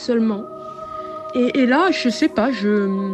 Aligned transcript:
seulement. 0.00 0.44
Et, 1.34 1.60
et 1.60 1.66
là, 1.66 1.90
je 1.90 2.08
sais 2.08 2.28
pas, 2.28 2.50
je, 2.50 3.12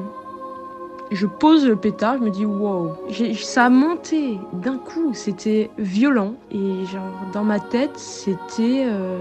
je 1.11 1.27
pose 1.27 1.67
le 1.67 1.77
pétard, 1.77 2.17
je 2.19 2.25
me 2.25 2.31
dis 2.31 2.47
wow, 2.47 2.95
ça 3.35 3.67
a 3.67 3.71
monté 3.71 4.39
d'un 4.53 4.79
coup, 4.79 5.13
c'était 5.15 5.71
violent 5.79 6.35
et 6.51 6.85
genre 6.87 7.13
dans 7.33 7.45
ma 7.45 7.61
tête, 7.61 7.97
c'était 7.97 8.85
euh, 8.87 9.19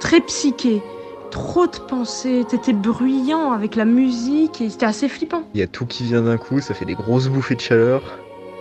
très 0.00 0.20
psyché, 0.20 0.82
trop 1.30 1.66
de 1.66 1.76
pensées, 1.88 2.44
c'était 2.48 2.72
bruyant 2.72 3.52
avec 3.52 3.76
la 3.76 3.84
musique 3.84 4.60
et 4.60 4.68
c'était 4.68 4.86
assez 4.86 5.08
flippant. 5.08 5.42
Il 5.54 5.60
y 5.60 5.64
a 5.64 5.66
tout 5.66 5.86
qui 5.86 6.04
vient 6.04 6.22
d'un 6.22 6.36
coup, 6.36 6.60
ça 6.60 6.74
fait 6.74 6.84
des 6.84 6.94
grosses 6.94 7.28
bouffées 7.28 7.56
de 7.56 7.60
chaleur. 7.60 8.02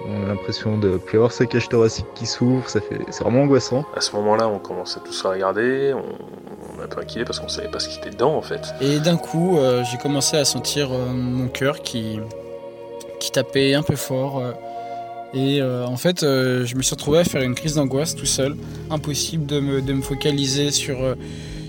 On 0.08 0.24
a 0.24 0.30
l'impression 0.30 0.80
de 0.80 0.98
plus 0.98 1.18
avoir 1.18 1.32
sa 1.32 1.46
cage 1.46 1.70
thoracique 1.70 2.08
qui 2.16 2.26
s'ouvre, 2.26 2.68
ça 2.68 2.82
fait, 2.82 2.98
c'est 3.12 3.24
vraiment 3.24 3.44
angoissant. 3.44 3.86
À 3.96 4.02
ce 4.02 4.16
moment-là, 4.16 4.48
on 4.48 4.58
commence 4.58 4.98
à 4.98 5.00
tous 5.00 5.26
à 5.26 5.30
regarder, 5.30 5.94
on, 5.94 6.02
peu 6.94 7.02
inquiet 7.02 7.26
parce 7.26 7.40
qu'on 7.40 7.48
savait 7.50 7.68
pas 7.70 7.80
ce 7.80 7.90
qui 7.90 7.98
était 8.00 8.10
dedans 8.12 8.36
en 8.36 8.42
fait. 8.42 8.74
Et 8.82 9.00
d'un 9.00 9.18
coup, 9.18 9.58
euh, 9.58 9.84
j'ai 9.90 9.98
commencé 9.98 10.38
à 10.38 10.46
sentir 10.46 10.92
euh, 10.92 11.12
mon 11.12 11.48
cœur 11.48 11.82
qui, 11.82 12.20
qui 13.20 13.32
tapait 13.32 13.74
un 13.74 13.84
peu 13.84 13.96
fort. 13.96 14.40
euh, 14.40 14.52
et 15.34 15.62
euh, 15.62 15.86
en 15.86 15.96
fait, 15.96 16.24
euh, 16.24 16.66
je 16.66 16.76
me 16.76 16.82
suis 16.82 16.94
retrouvé 16.94 17.20
à 17.20 17.24
faire 17.24 17.42
une 17.42 17.56
crise 17.56 17.76
d'angoisse 17.76 18.16
tout 18.16 18.26
seul. 18.26 18.58
Impossible 18.90 19.46
de 19.46 19.60
me, 19.62 19.82
de 19.82 19.94
me 19.94 20.02
focaliser 20.02 20.72
sur, 20.72 21.02
euh, 21.02 21.16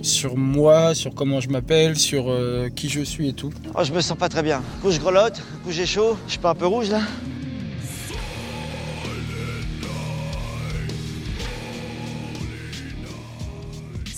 sur 0.03 0.37
moi, 0.37 0.95
sur 0.95 1.15
comment 1.15 1.39
je 1.41 1.49
m'appelle, 1.49 1.97
sur 1.97 2.25
euh, 2.29 2.69
qui 2.75 2.89
je 2.89 3.03
suis 3.03 3.29
et 3.29 3.33
tout. 3.35 3.53
Oh, 3.77 3.85
je 3.85 3.93
me 3.93 4.01
sens 4.01 4.19
pas 4.19 4.29
très 4.29 4.43
bien. 4.43 4.61
Coup 4.83 4.91
je 4.91 4.99
grelotte, 4.99 5.41
coup 5.65 5.71
j'ai 5.71 5.87
chaud. 5.87 6.17
Je 6.27 6.33
suis 6.33 6.41
pas 6.41 6.51
un 6.51 6.55
peu 6.57 6.67
rouge 6.67 6.91
là? 6.91 7.01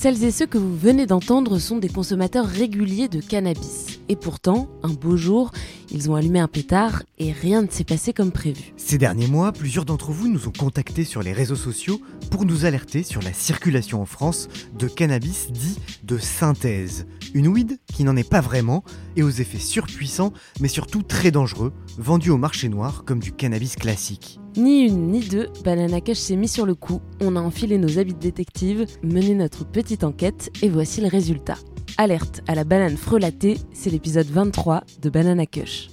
Celles 0.04 0.22
et 0.22 0.32
ceux 0.32 0.44
que 0.44 0.58
vous 0.58 0.76
venez 0.76 1.06
d'entendre 1.06 1.58
sont 1.58 1.78
des 1.78 1.88
consommateurs 1.88 2.44
réguliers 2.44 3.08
de 3.08 3.22
cannabis. 3.22 4.00
Et 4.10 4.16
pourtant, 4.16 4.68
un 4.82 4.92
beau 4.92 5.16
jour, 5.16 5.50
ils 5.90 6.10
ont 6.10 6.14
allumé 6.14 6.40
un 6.40 6.46
pétard 6.46 7.04
et 7.18 7.32
rien 7.32 7.62
ne 7.62 7.70
s'est 7.70 7.84
passé 7.84 8.12
comme 8.12 8.30
prévu. 8.30 8.74
Ces 8.76 8.98
derniers 8.98 9.28
mois, 9.28 9.50
plusieurs 9.52 9.86
d'entre 9.86 10.10
vous 10.10 10.28
nous 10.28 10.46
ont 10.46 10.52
contactés 10.52 11.04
sur 11.04 11.22
les 11.22 11.32
réseaux 11.32 11.56
sociaux 11.56 12.02
pour 12.30 12.44
nous 12.44 12.66
alerter 12.66 13.02
sur 13.02 13.22
la 13.22 13.32
circulation 13.32 14.02
en 14.02 14.04
France 14.04 14.50
de 14.78 14.88
cannabis 14.88 15.50
dit 15.50 15.78
de 16.02 16.18
synthèse. 16.18 17.06
Une 17.34 17.48
weed 17.48 17.80
qui 17.92 18.04
n'en 18.04 18.14
est 18.16 18.28
pas 18.28 18.40
vraiment 18.40 18.84
et 19.16 19.24
aux 19.24 19.30
effets 19.30 19.58
surpuissants 19.58 20.32
mais 20.60 20.68
surtout 20.68 21.02
très 21.02 21.32
dangereux, 21.32 21.72
vendu 21.98 22.30
au 22.30 22.36
marché 22.36 22.68
noir 22.68 23.02
comme 23.04 23.18
du 23.18 23.32
cannabis 23.32 23.74
classique. 23.74 24.38
Ni 24.56 24.82
une 24.82 25.08
ni 25.10 25.18
deux, 25.18 25.48
Banana 25.64 26.00
Kush 26.00 26.18
s'est 26.18 26.36
mis 26.36 26.46
sur 26.46 26.64
le 26.64 26.76
coup. 26.76 27.00
On 27.20 27.34
a 27.34 27.40
enfilé 27.40 27.76
nos 27.76 27.98
habits 27.98 28.14
de 28.14 28.20
détective, 28.20 28.86
mené 29.02 29.34
notre 29.34 29.64
petite 29.64 30.04
enquête 30.04 30.50
et 30.62 30.68
voici 30.68 31.00
le 31.00 31.08
résultat. 31.08 31.56
Alerte 31.98 32.40
à 32.46 32.54
la 32.54 32.62
banane 32.62 32.96
frelatée, 32.96 33.58
c'est 33.72 33.90
l'épisode 33.90 34.28
23 34.28 34.84
de 35.02 35.10
Banana 35.10 35.44
Kush. 35.44 35.88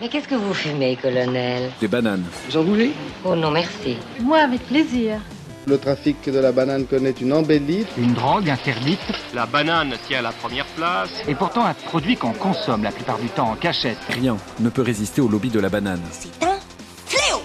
Mais 0.00 0.08
qu'est-ce 0.08 0.28
que 0.28 0.34
vous 0.34 0.54
fumez, 0.54 0.96
colonel? 0.96 1.70
Des 1.78 1.88
bananes. 1.88 2.24
Vous 2.48 2.56
en 2.56 2.64
voulez? 2.64 2.92
Oh 3.24 3.36
non, 3.36 3.50
merci. 3.50 3.96
Moi, 4.20 4.38
avec 4.38 4.62
plaisir. 4.66 5.20
Le 5.66 5.78
trafic 5.78 6.28
de 6.28 6.38
la 6.38 6.52
banane 6.52 6.84
connaît 6.86 7.12
une 7.12 7.32
embellie. 7.32 7.86
Une 7.96 8.12
drogue 8.12 8.50
interdite 8.50 9.00
La 9.32 9.46
banane 9.46 9.94
tient 10.06 10.20
la 10.20 10.32
première 10.32 10.66
place. 10.76 11.08
et 11.26 11.34
pourtant 11.34 11.64
un 11.64 11.72
produit 11.74 12.16
qu'on 12.16 12.32
consomme 12.32 12.82
la 12.82 12.92
plupart 12.92 13.18
du 13.18 13.28
temps 13.28 13.50
en 13.50 13.56
cachette. 13.56 13.96
Rien 14.10 14.36
ne 14.60 14.68
peut 14.68 14.82
résister 14.82 15.20
au 15.22 15.28
lobby 15.28 15.48
de 15.48 15.60
la 15.60 15.70
banane. 15.70 16.02
C'est 16.12 16.44
un 16.44 16.58
fléau 17.06 17.40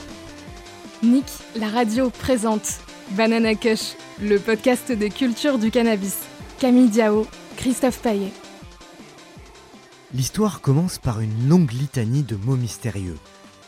Nick, 1.01 1.25
la 1.55 1.69
radio 1.69 2.09
présente 2.09 2.79
Banana 3.11 3.55
Kush, 3.55 3.95
le 4.21 4.37
podcast 4.37 4.91
des 4.91 5.09
cultures 5.09 5.57
du 5.57 5.71
cannabis. 5.71 6.17
Camille 6.59 6.89
Diao, 6.89 7.25
Christophe 7.55 7.99
Paillet. 7.99 8.31
L'histoire 10.13 10.59
commence 10.59 10.97
par 10.97 11.21
une 11.21 11.47
longue 11.47 11.71
litanie 11.71 12.23
de 12.23 12.35
mots 12.35 12.57
mystérieux. 12.57 13.15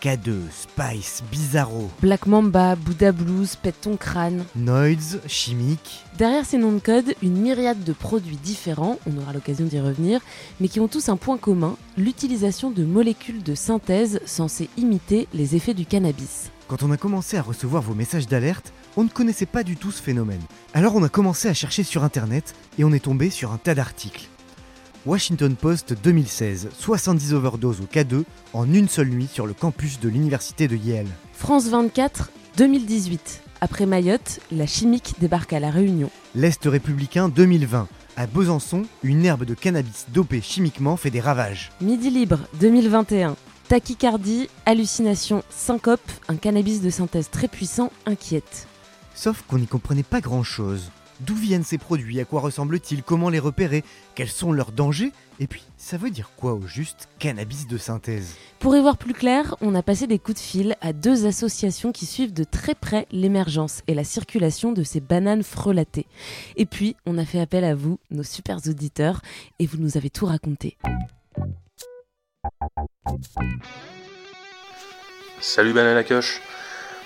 K2, 0.01 0.33
Spice, 0.51 1.21
Bizarro, 1.31 1.87
Black 2.01 2.25
Mamba, 2.25 2.75
Buddha 2.75 3.11
Blues, 3.11 3.55
Pète 3.55 3.81
ton 3.81 3.97
crâne. 3.97 4.45
Noids, 4.55 5.19
Chimique. 5.27 6.03
Derrière 6.17 6.43
ces 6.43 6.57
noms 6.57 6.71
de 6.71 6.79
code, 6.79 7.13
une 7.21 7.37
myriade 7.37 7.83
de 7.83 7.93
produits 7.93 8.37
différents, 8.37 8.97
on 9.05 9.21
aura 9.21 9.31
l'occasion 9.31 9.65
d'y 9.65 9.79
revenir, 9.79 10.19
mais 10.59 10.69
qui 10.69 10.79
ont 10.79 10.87
tous 10.87 11.09
un 11.09 11.17
point 11.17 11.37
commun, 11.37 11.77
l'utilisation 11.97 12.71
de 12.71 12.83
molécules 12.83 13.43
de 13.43 13.53
synthèse 13.53 14.19
censées 14.25 14.69
imiter 14.75 15.27
les 15.35 15.55
effets 15.55 15.75
du 15.75 15.85
cannabis. 15.85 16.49
Quand 16.67 16.81
on 16.81 16.91
a 16.91 16.97
commencé 16.97 17.37
à 17.37 17.43
recevoir 17.43 17.83
vos 17.83 17.93
messages 17.93 18.27
d'alerte, 18.27 18.73
on 18.97 19.03
ne 19.03 19.09
connaissait 19.09 19.45
pas 19.45 19.61
du 19.61 19.77
tout 19.77 19.91
ce 19.91 20.01
phénomène. 20.01 20.41
Alors 20.73 20.95
on 20.95 21.03
a 21.03 21.09
commencé 21.09 21.47
à 21.47 21.53
chercher 21.53 21.83
sur 21.83 22.03
internet 22.03 22.55
et 22.79 22.83
on 22.83 22.91
est 22.91 23.03
tombé 23.03 23.29
sur 23.29 23.51
un 23.51 23.57
tas 23.57 23.75
d'articles. 23.75 24.30
Washington 25.07 25.55
Post 25.55 25.95
2016, 26.03 26.69
70 26.77 27.33
overdoses 27.33 27.81
au 27.81 27.85
K2 27.85 28.23
en 28.53 28.71
une 28.71 28.87
seule 28.87 29.09
nuit 29.09 29.27
sur 29.31 29.47
le 29.47 29.53
campus 29.53 29.99
de 29.99 30.07
l'université 30.07 30.67
de 30.67 30.75
Yale. 30.75 31.07
France 31.33 31.69
24, 31.69 32.29
2018. 32.57 33.41
Après 33.61 33.87
Mayotte, 33.87 34.39
la 34.51 34.67
chimique 34.67 35.15
débarque 35.19 35.53
à 35.53 35.59
La 35.59 35.71
Réunion. 35.71 36.11
L'Est 36.35 36.63
républicain 36.65 37.29
2020. 37.29 37.87
À 38.15 38.27
Besançon, 38.27 38.83
une 39.01 39.25
herbe 39.25 39.43
de 39.43 39.55
cannabis 39.55 40.05
dopée 40.13 40.41
chimiquement 40.41 40.97
fait 40.97 41.09
des 41.09 41.19
ravages. 41.19 41.71
Midi 41.81 42.11
libre, 42.11 42.37
2021. 42.59 43.35
Tachycardie, 43.69 44.49
hallucination, 44.67 45.43
syncope, 45.49 46.11
un 46.27 46.35
cannabis 46.35 46.81
de 46.81 46.91
synthèse 46.91 47.31
très 47.31 47.47
puissant 47.47 47.91
inquiète. 48.05 48.67
Sauf 49.15 49.43
qu'on 49.47 49.57
n'y 49.57 49.67
comprenait 49.67 50.03
pas 50.03 50.21
grand-chose. 50.21 50.91
D'où 51.21 51.35
viennent 51.35 51.63
ces 51.63 51.77
produits? 51.77 52.19
À 52.19 52.25
quoi 52.25 52.41
ressemblent-ils? 52.41 53.03
Comment 53.03 53.29
les 53.29 53.37
repérer? 53.37 53.83
Quels 54.15 54.27
sont 54.27 54.51
leurs 54.51 54.71
dangers? 54.71 55.11
Et 55.39 55.45
puis, 55.45 55.63
ça 55.77 55.97
veut 55.97 56.09
dire 56.09 56.31
quoi 56.35 56.53
au 56.53 56.65
juste 56.65 57.09
cannabis 57.19 57.67
de 57.67 57.77
synthèse? 57.77 58.35
Pour 58.57 58.75
y 58.75 58.81
voir 58.81 58.97
plus 58.97 59.13
clair, 59.13 59.55
on 59.61 59.75
a 59.75 59.83
passé 59.83 60.07
des 60.07 60.17
coups 60.17 60.41
de 60.41 60.43
fil 60.43 60.75
à 60.81 60.93
deux 60.93 61.27
associations 61.27 61.91
qui 61.91 62.07
suivent 62.07 62.33
de 62.33 62.43
très 62.43 62.73
près 62.73 63.07
l'émergence 63.11 63.83
et 63.85 63.93
la 63.93 64.03
circulation 64.03 64.71
de 64.71 64.81
ces 64.81 64.99
bananes 64.99 65.43
frelatées. 65.43 66.07
Et 66.55 66.65
puis, 66.65 66.95
on 67.05 67.19
a 67.19 67.25
fait 67.25 67.39
appel 67.39 67.65
à 67.65 67.75
vous, 67.75 67.99
nos 68.09 68.23
super 68.23 68.57
auditeurs, 68.67 69.21
et 69.59 69.67
vous 69.67 69.77
nous 69.77 69.97
avez 69.97 70.09
tout 70.09 70.25
raconté. 70.25 70.77
Salut 75.39 75.73
Banana 75.73 76.03
Kush. 76.03 76.41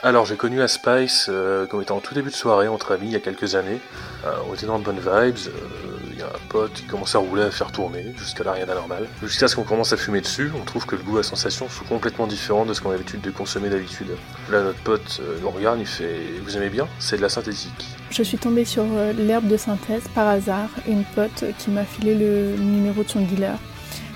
Alors 0.04 0.26
j'ai 0.26 0.36
connu 0.36 0.58
la 0.58 0.68
Spice 0.68 1.28
euh, 1.30 1.66
comme 1.66 1.82
étant 1.82 1.98
en 1.98 2.00
tout 2.00 2.14
début 2.14 2.30
de 2.30 2.36
soirée 2.36 2.68
entre 2.68 2.92
amis 2.94 3.08
il 3.08 3.14
y 3.14 3.16
a 3.16 3.20
quelques 3.20 3.56
années. 3.56 3.80
Euh, 4.26 4.34
on 4.48 4.54
était 4.54 4.68
dans 4.68 4.78
de 4.78 4.84
bonnes 4.84 5.00
vibes, 5.00 5.38
euh, 5.48 5.98
il 6.12 6.20
y 6.20 6.22
a 6.22 6.28
un 6.28 6.48
pote 6.50 6.74
qui 6.74 6.84
commence 6.84 7.16
à 7.16 7.20
rouler, 7.20 7.44
à 7.44 7.52
faire 7.52 7.72
tourner, 7.72 8.14
jusqu'à 8.18 8.44
là 8.44 8.52
rien 8.52 8.66
d'anormal. 8.66 9.08
Jusqu'à 9.24 9.48
ce 9.48 9.56
qu'on 9.56 9.64
commence 9.64 9.94
à 9.94 9.98
fumer 9.98 10.22
dessus, 10.22 10.52
on 10.60 10.64
trouve 10.64 10.86
que 10.86 10.96
le 10.96 11.02
goût 11.02 11.18
la 11.18 11.24
sensation 11.24 11.70
sont 11.70 11.86
complètement 11.86 12.28
différents 12.28 12.66
de 12.66 12.74
ce 12.74 12.82
qu'on 12.82 12.90
a 12.90 12.94
l'habitude 12.94 13.22
de 13.22 13.32
consommer 13.32 13.70
d'habitude. 13.70 14.10
Là 14.52 14.62
notre 14.62 14.80
pote 14.80 15.22
euh, 15.22 15.38
nous 15.42 15.50
regarde, 15.50 15.80
il 15.80 15.88
fait 15.88 16.20
«Vous 16.44 16.56
aimez 16.56 16.70
bien? 16.70 16.88
C'est 17.00 17.18
de 17.18 17.22
la 17.22 17.30
synthétique». 17.30 17.86
Je 18.12 18.22
suis 18.22 18.38
tombée 18.38 18.66
sur 18.66 18.86
l'herbe 19.18 19.48
de 19.48 19.58
synthèse 19.58 20.04
par 20.14 20.28
hasard, 20.28 20.70
une 20.88 21.04
pote 21.04 21.46
qui 21.58 21.72
m'a 21.72 21.84
filé 21.84 22.14
le 22.14 22.56
numéro 22.58 23.04
de 23.04 23.10
son 23.10 23.22
dealer. 23.22 23.58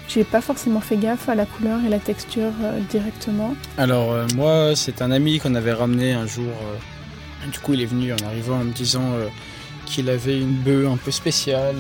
J'ai 0.09 0.23
pas 0.23 0.41
forcément 0.41 0.81
fait 0.81 0.97
gaffe 0.97 1.29
à 1.29 1.35
la 1.35 1.45
couleur 1.45 1.79
et 1.85 1.89
la 1.89 1.99
texture 1.99 2.51
euh, 2.63 2.79
directement. 2.89 3.55
Alors 3.77 4.11
euh, 4.11 4.25
moi, 4.35 4.75
c'est 4.75 5.03
un 5.03 5.11
ami 5.11 5.37
qu'on 5.37 5.53
avait 5.53 5.71
ramené 5.71 6.13
un 6.13 6.25
jour. 6.25 6.47
euh, 6.47 7.51
du 7.51 7.59
coup, 7.59 7.73
il 7.75 7.81
est 7.81 7.85
venu 7.85 8.11
en 8.11 8.25
arrivant 8.25 8.59
en 8.59 8.63
me 8.63 8.71
disant 8.73 9.13
qu'il 9.85 10.09
avait 10.09 10.39
une 10.39 10.55
bœuf 10.55 10.87
un 10.91 10.97
peu 10.97 11.11
spéciale, 11.11 11.75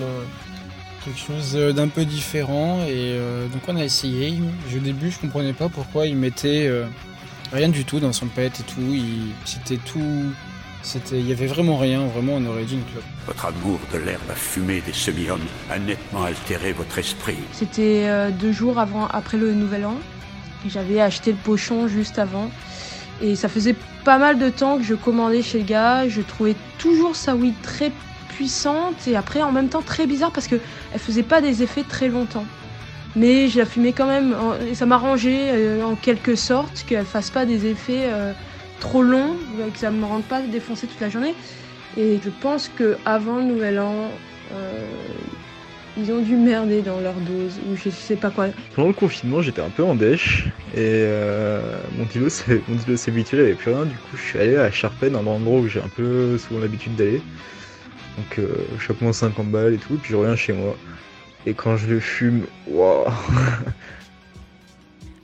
quelque 1.03 1.19
chose 1.19 1.53
d'un 1.75 1.89
peu 1.89 2.05
différent. 2.05 2.79
Et 2.87 3.19
donc 3.51 3.63
on 3.67 3.75
a 3.75 3.83
essayé. 3.83 4.39
Au 4.73 4.79
début, 4.79 5.11
je 5.11 5.19
comprenais 5.19 5.51
pas 5.51 5.67
pourquoi 5.67 6.07
il 6.07 6.15
mettait 6.15 6.71
rien 7.51 7.67
du 7.67 7.83
tout 7.83 7.99
dans 7.99 8.13
son 8.13 8.27
pet 8.27 8.47
et 8.47 8.63
tout. 8.63 8.95
C'était 9.43 9.77
tout 9.77 10.31
C'était, 10.81 11.19
il 11.19 11.27
y 11.27 11.31
avait 11.31 11.47
vraiment 11.47 11.77
rien, 11.77 12.05
vraiment 12.07 12.33
on 12.35 12.45
aurait 12.45 12.63
dit 12.63 12.75
une 12.75 12.85
clope. 12.85 13.03
Votre 13.27 13.45
amour 13.47 13.79
de 13.93 13.97
l'herbe 13.97 14.21
à 14.29 14.35
fumer 14.35 14.81
des 14.81 14.93
semi-hommes 14.93 15.45
a 15.69 15.77
nettement 15.77 16.23
altéré 16.23 16.71
votre 16.71 16.97
esprit. 16.97 17.37
C'était 17.51 18.05
euh, 18.07 18.31
deux 18.31 18.51
jours 18.51 18.79
avant, 18.79 19.07
après 19.07 19.37
le 19.37 19.53
Nouvel 19.53 19.85
An. 19.85 19.97
J'avais 20.67 21.01
acheté 21.01 21.31
le 21.31 21.37
pochon 21.37 21.87
juste 21.87 22.19
avant. 22.19 22.49
Et 23.21 23.35
ça 23.35 23.49
faisait 23.49 23.75
pas 24.05 24.17
mal 24.17 24.39
de 24.39 24.49
temps 24.49 24.77
que 24.77 24.83
je 24.83 24.95
commandais 24.95 25.41
chez 25.41 25.59
le 25.59 25.65
gars. 25.65 26.07
Je 26.07 26.21
trouvais 26.21 26.55
toujours 26.77 27.15
sa 27.15 27.35
weed 27.35 27.55
très 27.61 27.91
puissante 28.29 29.07
et 29.07 29.15
après 29.15 29.41
en 29.41 29.51
même 29.51 29.67
temps 29.67 29.81
très 29.81 30.07
bizarre 30.07 30.31
parce 30.31 30.47
que 30.47 30.55
elle 30.93 30.99
faisait 30.99 31.23
pas 31.23 31.41
des 31.41 31.61
effets 31.61 31.83
très 31.83 32.07
longtemps. 32.07 32.45
Mais 33.15 33.49
je 33.49 33.57
la 33.57 33.65
fumais 33.65 33.91
quand 33.91 34.07
même 34.07 34.35
et 34.69 34.75
ça 34.75 34.85
m'arrangeait 34.85 35.51
euh, 35.51 35.83
en 35.83 35.95
quelque 35.95 36.35
sorte 36.35 36.85
qu'elle 36.87 37.05
fasse 37.05 37.29
pas 37.31 37.45
des 37.45 37.65
effets 37.65 38.05
euh, 38.05 38.31
trop 38.79 39.03
longs, 39.03 39.35
que 39.73 39.79
ça 39.79 39.91
me 39.91 40.05
rende 40.05 40.23
pas 40.23 40.41
défoncer 40.41 40.87
toute 40.87 40.99
la 40.99 41.09
journée. 41.09 41.35
Et 41.97 42.19
je 42.23 42.29
pense 42.29 42.69
que 42.69 42.97
avant 43.05 43.37
le 43.37 43.43
Nouvel 43.43 43.79
An, 43.79 44.09
euh, 44.53 44.85
ils 45.97 46.11
ont 46.11 46.21
dû 46.21 46.35
merder 46.35 46.81
dans 46.81 46.99
leur 46.99 47.15
dose 47.15 47.59
ou 47.67 47.75
je 47.75 47.89
sais 47.89 48.15
pas 48.15 48.29
quoi. 48.29 48.47
Pendant 48.75 48.87
le 48.87 48.93
confinement, 48.93 49.41
j'étais 49.41 49.61
un 49.61 49.69
peu 49.69 49.83
en 49.83 49.95
dèche 49.95 50.45
et 50.73 51.03
euh, 51.03 51.61
mon 51.97 52.05
kilo 52.05 52.29
c'est 52.29 52.61
mon 52.67 52.77
habituel, 53.07 53.41
avait 53.41 53.53
plus 53.55 53.71
rien. 53.71 53.85
Du 53.85 53.95
coup, 53.95 54.15
je 54.15 54.21
suis 54.21 54.39
allé 54.39 54.55
à 54.55 54.71
Charpennes, 54.71 55.15
un 55.15 55.25
endroit 55.25 55.59
où 55.59 55.67
j'ai 55.67 55.81
un 55.81 55.89
peu 55.89 56.37
souvent 56.37 56.61
l'habitude 56.61 56.95
d'aller. 56.95 57.21
Donc, 58.17 58.39
euh, 58.39 58.65
je 58.79 58.91
mon 59.01 59.13
50 59.13 59.49
balles 59.49 59.73
et 59.73 59.77
tout, 59.77 59.95
puis 59.95 60.11
je 60.11 60.15
reviens 60.15 60.35
chez 60.35 60.53
moi. 60.53 60.75
Et 61.45 61.53
quand 61.53 61.77
je 61.77 61.87
le 61.87 61.99
fume, 61.99 62.43
waouh 62.67 63.05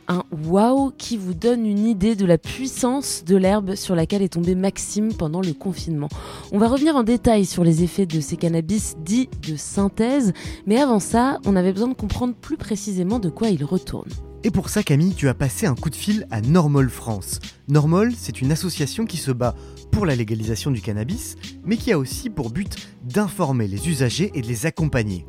Un 0.07 0.23
waouh 0.47 0.91
qui 0.97 1.17
vous 1.17 1.33
donne 1.33 1.65
une 1.65 1.87
idée 1.87 2.15
de 2.15 2.25
la 2.25 2.37
puissance 2.37 3.23
de 3.25 3.35
l'herbe 3.35 3.73
sur 3.73 3.95
laquelle 3.95 4.21
est 4.21 4.33
tombé 4.33 4.53
Maxime 4.53 5.13
pendant 5.13 5.41
le 5.41 5.53
confinement. 5.53 6.09
On 6.51 6.59
va 6.59 6.67
revenir 6.67 6.95
en 6.95 7.01
détail 7.01 7.45
sur 7.45 7.63
les 7.63 7.81
effets 7.81 8.05
de 8.05 8.19
ces 8.19 8.37
cannabis 8.37 8.95
dits 9.03 9.29
de 9.47 9.55
synthèse, 9.55 10.33
mais 10.67 10.79
avant 10.79 10.99
ça, 10.99 11.39
on 11.45 11.55
avait 11.55 11.73
besoin 11.73 11.87
de 11.87 11.95
comprendre 11.95 12.35
plus 12.35 12.57
précisément 12.57 13.17
de 13.17 13.29
quoi 13.29 13.49
il 13.49 13.63
retourne. 13.63 14.09
Et 14.45 14.51
pour 14.51 14.69
ça, 14.69 14.83
Camille, 14.83 15.15
tu 15.15 15.27
as 15.27 15.33
passé 15.33 15.65
un 15.65 15.73
coup 15.73 15.89
de 15.89 15.95
fil 15.95 16.27
à 16.29 16.39
Normol 16.39 16.91
France. 16.91 17.39
Normol, 17.67 18.13
c'est 18.15 18.41
une 18.41 18.51
association 18.51 19.07
qui 19.07 19.17
se 19.17 19.31
bat 19.31 19.55
pour 19.91 20.05
la 20.05 20.15
légalisation 20.15 20.69
du 20.69 20.81
cannabis, 20.81 21.35
mais 21.63 21.77
qui 21.77 21.91
a 21.91 21.97
aussi 21.97 22.29
pour 22.29 22.51
but 22.51 22.75
d'informer 23.01 23.67
les 23.67 23.89
usagers 23.89 24.29
et 24.35 24.43
de 24.43 24.47
les 24.47 24.67
accompagner. 24.67 25.25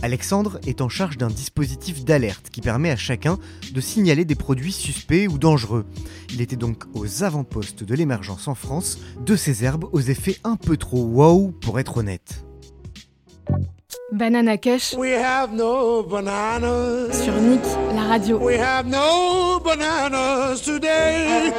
Alexandre 0.00 0.60
est 0.66 0.80
en 0.80 0.88
charge 0.88 1.18
d'un 1.18 1.28
dispositif 1.28 2.06
d'alerte 2.06 2.48
qui 2.48 2.62
permet 2.62 2.90
à 2.90 2.96
chacun 2.96 3.38
de 3.70 3.80
signaler 3.82 4.24
des 4.24 4.34
produits 4.34 4.72
suspects 4.72 5.28
ou 5.28 5.36
dangereux. 5.36 5.84
Il 6.32 6.40
était 6.40 6.56
donc 6.56 6.84
aux 6.94 7.22
avant-postes 7.22 7.84
de 7.84 7.94
l'émergence 7.94 8.48
en 8.48 8.54
France 8.54 8.98
de 9.26 9.36
ces 9.36 9.62
herbes 9.62 9.90
aux 9.92 10.00
effets 10.00 10.38
un 10.42 10.56
peu 10.56 10.78
trop 10.78 11.04
wow 11.04 11.52
pour 11.60 11.78
être 11.78 11.98
honnête. 11.98 12.46
Banana 14.14 14.56
Kush 14.56 14.94
We 14.96 15.12
have 15.12 15.52
no 15.52 16.04
bananas. 16.04 17.20
sur 17.24 17.34
Nick, 17.34 17.62
la 17.96 18.02
radio. 18.04 18.38
We 18.38 18.56
have 18.60 18.86
no 18.86 19.58
bananas 19.58 20.62
today. 20.62 21.52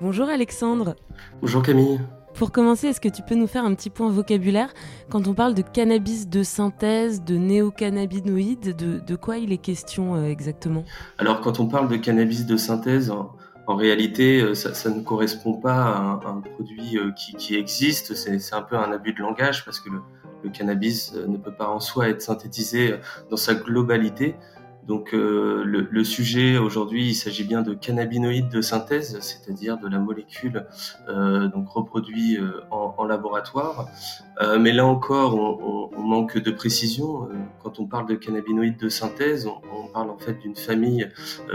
Bonjour 0.00 0.28
Alexandre. 0.28 0.94
Bonjour 1.40 1.64
Camille. 1.64 1.98
Pour 2.34 2.52
commencer, 2.52 2.86
est-ce 2.86 3.00
que 3.00 3.08
tu 3.08 3.22
peux 3.22 3.34
nous 3.34 3.48
faire 3.48 3.64
un 3.64 3.74
petit 3.74 3.90
point 3.90 4.08
vocabulaire 4.10 4.72
quand 5.10 5.26
on 5.26 5.34
parle 5.34 5.54
de 5.54 5.62
cannabis 5.62 6.28
de 6.28 6.44
synthèse, 6.44 7.24
de 7.24 7.36
néocannabinoïdes, 7.36 8.76
de, 8.76 9.00
de 9.00 9.16
quoi 9.16 9.38
il 9.38 9.52
est 9.52 9.58
question 9.58 10.14
euh, 10.14 10.28
exactement? 10.28 10.84
Alors 11.18 11.40
quand 11.40 11.58
on 11.58 11.66
parle 11.66 11.88
de 11.88 11.96
cannabis 11.96 12.46
de 12.46 12.56
synthèse, 12.56 13.10
en, 13.10 13.32
en 13.66 13.74
réalité, 13.74 14.40
euh, 14.40 14.54
ça, 14.54 14.72
ça, 14.72 14.90
ne 14.90 15.00
correspond 15.00 15.54
pas 15.54 15.82
à 15.82 15.98
un, 15.98 16.20
à 16.20 16.28
un 16.28 16.40
produit 16.42 16.96
euh, 16.96 17.10
qui, 17.10 17.34
qui 17.34 17.56
existe. 17.56 18.14
C'est 18.14 18.54
un 18.54 18.62
peu 18.62 18.76
un 18.76 18.92
abus 18.92 19.14
de 19.14 19.20
langage 19.20 19.64
parce 19.64 19.80
que 19.80 19.90
le, 19.90 20.00
le, 20.46 20.50
cannabis 20.50 21.14
ne 21.14 21.36
peut 21.36 21.52
pas 21.52 21.68
en 21.68 21.80
soi 21.80 22.08
être 22.08 22.22
synthétisé 22.22 22.94
dans 23.30 23.36
sa 23.36 23.54
globalité. 23.54 24.36
Donc 24.86 25.14
euh, 25.14 25.64
le, 25.64 26.04
sujet 26.04 26.58
aujourd'hui, 26.58 27.08
il 27.08 27.14
s'agit 27.14 27.42
bien 27.42 27.62
de 27.62 27.74
cannabinoïdes 27.74 28.48
de 28.48 28.60
synthèse, 28.60 29.18
c'est-à-dire 29.20 29.78
de 29.78 29.88
la 29.88 29.98
molécule 29.98 30.66
euh, 31.08 31.48
donc 31.48 31.68
reproduit 31.68 32.38
euh, 32.38 32.60
en, 32.70 33.04
laboratoire. 33.04 33.88
Euh, 34.40 34.58
mais 34.60 34.72
là 34.72 34.86
encore, 34.86 35.34
on, 35.34 35.86
manque 36.00 36.38
de 36.38 36.52
précision. 36.52 37.28
Quand 37.64 37.80
on 37.80 37.86
parle 37.86 38.06
de 38.06 38.14
cannabinoïdes 38.14 38.78
de 38.78 38.88
synthèse, 38.88 39.48
on, 39.48 39.60
on 39.76 39.88
parle 39.88 40.08
en 40.08 40.18
fait 40.18 40.34
d'une 40.34 40.54
famille 40.54 41.08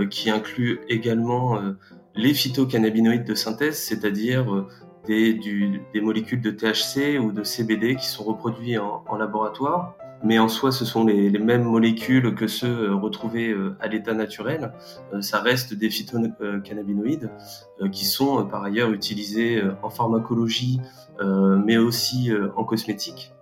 qui 0.09 0.29
inclut 0.29 0.81
également 0.89 1.57
les 2.15 2.33
phytocannabinoïdes 2.33 3.23
de 3.23 3.33
synthèse, 3.33 3.77
c'est-à-dire 3.77 4.67
des, 5.07 6.01
molécules 6.01 6.42
de 6.42 6.51
THC 6.51 7.19
ou 7.19 7.31
de 7.31 7.44
CBD 7.44 7.95
qui 7.95 8.07
sont 8.07 8.24
reproduits 8.24 8.77
en, 8.77 9.03
en 9.07 9.15
laboratoire 9.18 9.95
mais 10.24 10.38
en 10.38 10.48
soi, 10.48 10.71
ce 10.71 10.86
sont 10.86 11.06
les, 11.06 11.30
les 11.30 11.39
mêmes 11.39 11.63
molécules 11.63 12.36
que 12.36 12.48
ceux 12.48 12.89
euh, 12.89 12.95
retrouvés 12.95 13.50
euh, 13.50 13.75
à 13.80 13.88
l'état 13.88 14.13
naturel. 14.13 14.74
Euh, 15.13 15.21
ça 15.21 15.39
reste 15.39 15.74
des 15.74 15.89
phytocannabinoïdes 15.89 17.30
qui 17.92 18.06
sont 18.06 18.45
par 18.45 18.63
ailleurs 18.63 18.92
utilisés 18.92 19.59
en 19.81 19.89
pharmacologie, 19.89 20.80
mais 21.65 21.77
aussi 21.77 22.30
en 22.56 22.63
cosmétique. 22.63 23.33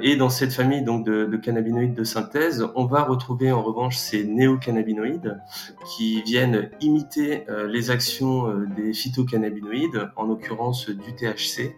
Et 0.00 0.16
dans 0.16 0.28
cette 0.28 0.52
famille 0.52 0.82
donc 0.82 1.04
de, 1.04 1.24
de, 1.24 1.36
cannabinoïdes 1.36 1.94
de 1.94 2.04
synthèse, 2.04 2.66
on 2.74 2.86
va 2.86 3.02
retrouver 3.02 3.52
en 3.52 3.62
revanche 3.62 3.96
ces 3.96 4.24
néocannabinoïdes 4.24 5.40
qui 5.96 6.22
viennent 6.22 6.70
imiter 6.80 7.44
les 7.68 7.90
actions 7.90 8.52
des 8.76 8.92
phytocannabinoïdes, 8.92 10.10
en 10.16 10.24
l'occurrence 10.24 10.88
du 10.88 11.14
THC, 11.14 11.74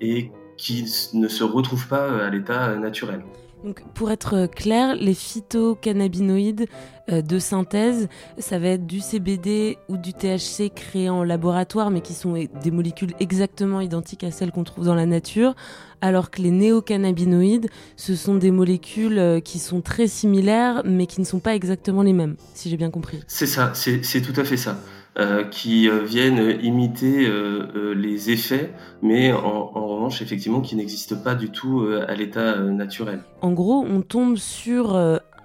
et 0.00 0.30
qui 0.58 1.10
ne 1.14 1.28
se 1.28 1.44
retrouvent 1.44 1.88
pas 1.88 2.26
à 2.26 2.30
l'état 2.30 2.76
naturel. 2.76 3.22
Donc, 3.64 3.82
pour 3.94 4.10
être 4.10 4.46
clair, 4.46 4.94
les 4.94 5.14
phytocannabinoïdes 5.14 6.66
euh, 7.10 7.22
de 7.22 7.38
synthèse, 7.38 8.08
ça 8.38 8.58
va 8.58 8.68
être 8.68 8.86
du 8.86 9.00
CBD 9.00 9.78
ou 9.88 9.96
du 9.96 10.12
THC 10.12 10.70
créé 10.74 11.08
en 11.08 11.24
laboratoire, 11.24 11.90
mais 11.90 12.00
qui 12.00 12.14
sont 12.14 12.34
des 12.34 12.70
molécules 12.70 13.14
exactement 13.18 13.80
identiques 13.80 14.24
à 14.24 14.30
celles 14.30 14.52
qu'on 14.52 14.64
trouve 14.64 14.84
dans 14.84 14.94
la 14.94 15.06
nature, 15.06 15.54
alors 16.00 16.30
que 16.30 16.40
les 16.40 16.52
néocannabinoïdes, 16.52 17.68
ce 17.96 18.14
sont 18.14 18.36
des 18.36 18.52
molécules 18.52 19.18
euh, 19.18 19.40
qui 19.40 19.58
sont 19.58 19.80
très 19.80 20.06
similaires, 20.06 20.82
mais 20.84 21.06
qui 21.06 21.20
ne 21.20 21.26
sont 21.26 21.40
pas 21.40 21.54
exactement 21.54 22.02
les 22.02 22.12
mêmes, 22.12 22.36
si 22.54 22.70
j'ai 22.70 22.76
bien 22.76 22.90
compris. 22.90 23.20
C'est 23.26 23.46
ça, 23.46 23.72
c'est 23.74 24.22
tout 24.22 24.40
à 24.40 24.44
fait 24.44 24.56
ça. 24.56 24.78
Euh, 25.20 25.42
qui 25.42 25.88
euh, 25.88 26.04
viennent 26.04 26.60
imiter 26.62 27.26
euh, 27.26 27.92
les 27.92 28.30
effets, 28.30 28.72
mais 29.02 29.32
en, 29.32 29.72
en 29.74 29.86
revanche, 29.88 30.22
effectivement, 30.22 30.60
qui 30.60 30.76
n'existent 30.76 31.16
pas 31.16 31.34
du 31.34 31.50
tout 31.50 31.84
à 32.06 32.14
l'état 32.14 32.60
naturel. 32.60 33.24
En 33.40 33.50
gros, 33.50 33.84
on 33.84 34.02
tombe 34.02 34.36
sur 34.36 34.96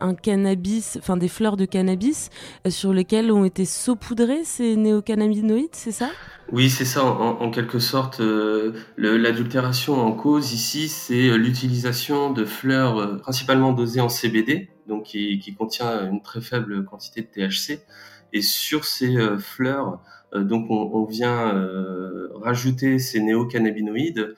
un 0.03 0.13
cannabis, 0.13 0.97
enfin 0.99 1.17
des 1.17 1.27
fleurs 1.27 1.57
de 1.57 1.65
cannabis 1.65 2.29
sur 2.67 2.93
lesquelles 2.93 3.31
ont 3.31 3.45
été 3.45 3.65
saupoudrés 3.65 4.43
ces 4.43 4.75
néocannabinoïdes, 4.75 5.69
c'est 5.73 5.91
ça? 5.91 6.09
Oui, 6.51 6.69
c'est 6.69 6.85
ça. 6.85 7.05
En, 7.05 7.41
en, 7.41 7.49
quelque 7.49 7.79
sorte, 7.79 8.19
euh, 8.19 8.73
l'adultération 8.97 9.95
en 10.05 10.11
cause 10.11 10.53
ici, 10.53 10.89
c'est 10.89 11.37
l'utilisation 11.37 12.31
de 12.31 12.45
fleurs 12.45 12.99
euh, 12.99 13.15
principalement 13.17 13.71
dosées 13.71 14.01
en 14.01 14.09
CBD, 14.09 14.69
donc 14.87 15.03
qui, 15.03 15.39
qui, 15.39 15.55
contient 15.55 16.11
une 16.11 16.21
très 16.21 16.41
faible 16.41 16.83
quantité 16.83 17.21
de 17.21 17.27
THC. 17.27 17.79
Et 18.33 18.41
sur 18.41 18.85
ces 18.85 19.15
euh, 19.15 19.37
fleurs, 19.37 20.01
donc 20.35 20.65
on, 20.71 21.05
vient 21.05 21.53
rajouter 22.41 22.97
ces 22.97 23.21
néocannabinoïdes. 23.21 24.33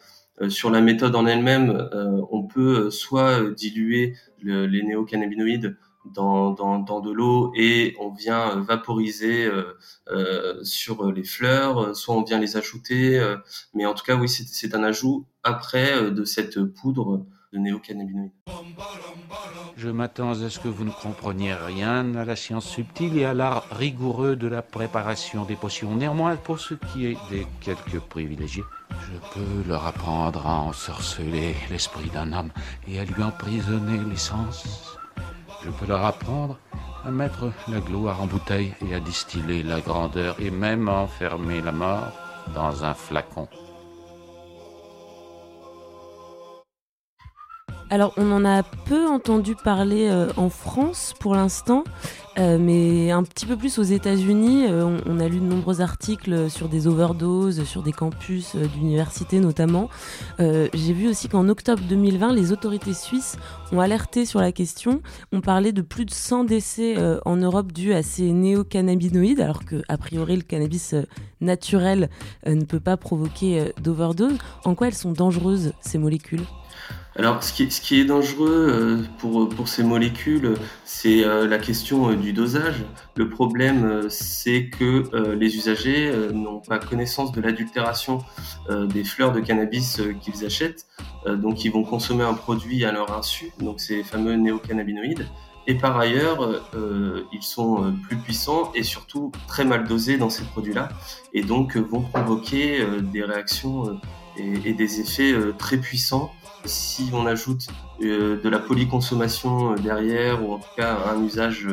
sur 0.49 0.69
la 0.69 0.81
méthode 0.81 1.15
en 1.15 1.25
elle-même, 1.25 1.89
on 2.29 2.43
peut 2.43 2.91
soit 2.91 3.49
diluer 3.51 4.13
le, 4.41 4.65
les 4.65 4.83
néocannabinoïdes 4.83 5.77
dans, 6.13 7.01
de 7.01 7.11
l'eau 7.11 7.51
et 7.55 7.95
on 7.99 8.09
vient 8.09 8.55
vaporiser 8.61 9.45
euh, 9.45 9.77
euh, 10.09 10.63
sur 10.63 11.11
les 11.11 11.23
fleurs, 11.23 11.95
soit 11.95 12.15
on 12.15 12.23
vient 12.23 12.39
les 12.39 12.57
ajouter, 12.57 13.19
euh, 13.19 13.37
mais 13.73 13.85
en 13.85 13.93
tout 13.93 14.03
cas 14.03 14.15
oui 14.15 14.29
c'est 14.29 14.75
un 14.75 14.83
ajout 14.83 15.25
après 15.43 16.11
de 16.11 16.23
cette 16.23 16.63
poudre 16.63 17.25
Je 19.77 19.89
m'attends 19.89 20.31
à 20.31 20.49
ce 20.49 20.59
que 20.59 20.67
vous 20.67 20.83
ne 20.83 20.91
compreniez 20.91 21.53
rien 21.53 22.15
à 22.15 22.25
la 22.25 22.35
science 22.35 22.65
subtile 22.65 23.17
et 23.17 23.25
à 23.25 23.33
l'art 23.33 23.67
rigoureux 23.71 24.35
de 24.35 24.47
la 24.47 24.61
préparation 24.61 25.45
des 25.45 25.55
potions. 25.55 25.95
Néanmoins, 25.95 26.35
pour 26.35 26.59
ce 26.59 26.73
qui 26.73 27.05
est 27.05 27.17
des 27.29 27.45
quelques 27.61 27.99
privilégiés, 27.99 28.63
je 28.89 29.33
peux 29.33 29.67
leur 29.67 29.85
apprendre 29.85 30.45
à 30.47 30.61
ensorceler 30.61 31.55
l'esprit 31.69 32.09
d'un 32.09 32.33
homme 32.33 32.51
et 32.87 32.99
à 32.99 33.05
lui 33.05 33.23
emprisonner 33.23 33.99
les 34.09 34.17
sens. 34.17 34.97
Je 35.63 35.69
peux 35.71 35.87
leur 35.87 36.05
apprendre 36.05 36.57
à 37.05 37.11
mettre 37.11 37.51
la 37.67 37.79
gloire 37.79 38.21
en 38.21 38.27
bouteille 38.27 38.73
et 38.87 38.95
à 38.95 38.99
distiller 38.99 39.63
la 39.63 39.79
grandeur 39.79 40.35
et 40.39 40.51
même 40.51 40.87
à 40.89 40.93
enfermer 40.93 41.61
la 41.61 41.71
mort 41.71 42.11
dans 42.53 42.83
un 42.83 42.93
flacon. 42.93 43.47
Alors, 47.89 48.13
on 48.17 48.31
en 48.31 48.45
a 48.45 48.63
peu 48.63 49.07
entendu 49.07 49.55
parler 49.55 50.07
euh, 50.09 50.29
en 50.37 50.49
France 50.49 51.13
pour 51.19 51.35
l'instant. 51.35 51.83
Euh, 52.37 52.57
mais 52.59 53.11
un 53.11 53.23
petit 53.23 53.45
peu 53.45 53.55
plus 53.55 53.79
aux 53.79 53.83
États-Unis. 53.83 54.65
Euh, 54.67 54.99
on, 55.05 55.19
a 55.19 55.27
lu 55.27 55.39
de 55.39 55.45
nombreux 55.45 55.81
articles 55.81 56.49
sur 56.49 56.67
des 56.67 56.87
overdoses, 56.87 57.63
sur 57.63 57.81
des 57.81 57.91
campus 57.91 58.55
d'universités 58.55 59.39
notamment. 59.39 59.89
J'ai 60.39 60.93
vu 60.93 61.07
aussi 61.07 61.29
qu'en 61.29 61.47
octobre 61.49 61.81
2020, 61.87 62.33
les 62.33 62.51
autorités 62.51 62.93
suisses 62.93 63.37
ont 63.71 63.79
alerté 63.79 64.25
sur 64.25 64.39
la 64.39 64.51
question. 64.51 65.01
On 65.31 65.41
parlait 65.41 65.71
de 65.71 65.81
plus 65.81 66.05
de 66.05 66.11
100 66.11 66.45
décès 66.45 66.95
en 67.25 67.37
Europe 67.37 67.71
dus 67.71 67.93
à 67.93 68.03
ces 68.03 68.31
néocannabinoïdes, 68.31 69.39
alors 69.39 69.65
que 69.65 69.81
a 69.87 69.97
priori 69.97 70.35
le 70.35 70.43
cannabis 70.43 70.95
naturel 71.41 72.09
ne 72.45 72.63
peut 72.63 72.79
pas 72.79 72.97
provoquer 72.97 73.71
d'overdose. 73.81 74.37
En 74.65 74.75
quoi 74.75 74.87
elles 74.87 74.93
sont 74.93 75.11
dangereuses 75.11 75.73
ces 75.81 75.97
molécules? 75.97 76.43
Alors, 77.17 77.41
ce 77.43 77.53
qui, 77.53 77.99
est 77.99 78.03
dangereux 78.03 78.67
euh, 78.69 79.03
pour, 79.19 79.47
pour 79.47 79.69
ces 79.69 79.83
molécules, 79.83 80.55
c'est 80.83 81.23
euh, 81.23 81.47
la 81.47 81.57
question 81.59 82.09
euh, 82.09 82.15
dosage. 82.33 82.83
Le 83.15 83.29
problème, 83.29 84.09
c'est 84.09 84.69
que 84.69 85.33
les 85.35 85.55
usagers 85.55 86.11
n'ont 86.33 86.59
pas 86.59 86.79
connaissance 86.79 87.31
de 87.31 87.41
l'adultération 87.41 88.19
des 88.69 89.03
fleurs 89.03 89.31
de 89.31 89.39
cannabis 89.39 90.01
qu'ils 90.21 90.45
achètent. 90.45 90.85
donc, 91.27 91.65
ils 91.65 91.71
vont 91.71 91.83
consommer 91.83 92.23
un 92.23 92.33
produit 92.33 92.85
à 92.85 92.91
leur 92.91 93.17
insu, 93.17 93.51
donc 93.59 93.79
ces 93.79 94.03
fameux 94.03 94.35
néocannabinoïdes. 94.35 95.27
Et 95.67 95.75
par 95.75 95.97
ailleurs, 95.97 96.63
ils 97.31 97.43
sont 97.43 97.93
plus 98.07 98.17
puissants 98.17 98.71
et 98.75 98.83
surtout 98.83 99.31
très 99.47 99.65
mal 99.65 99.87
dosés 99.87 100.17
dans 100.17 100.29
ces 100.29 100.43
produits-là, 100.43 100.89
et 101.33 101.43
donc 101.43 101.77
vont 101.77 102.01
provoquer 102.01 102.85
des 103.01 103.23
réactions 103.23 103.99
et, 104.37 104.69
et, 104.69 104.73
des 104.73 104.99
effets 104.99 105.33
très 105.57 105.77
puissants 105.77 106.31
si 106.67 107.09
on 107.13 107.25
ajoute 107.25 107.67
euh, 108.01 108.41
de 108.41 108.49
la 108.49 108.59
polyconsommation 108.59 109.73
euh, 109.73 109.75
derrière, 109.75 110.43
ou 110.47 110.53
en 110.53 110.59
tout 110.59 110.69
cas 110.75 110.97
un 111.07 111.23
usage 111.23 111.67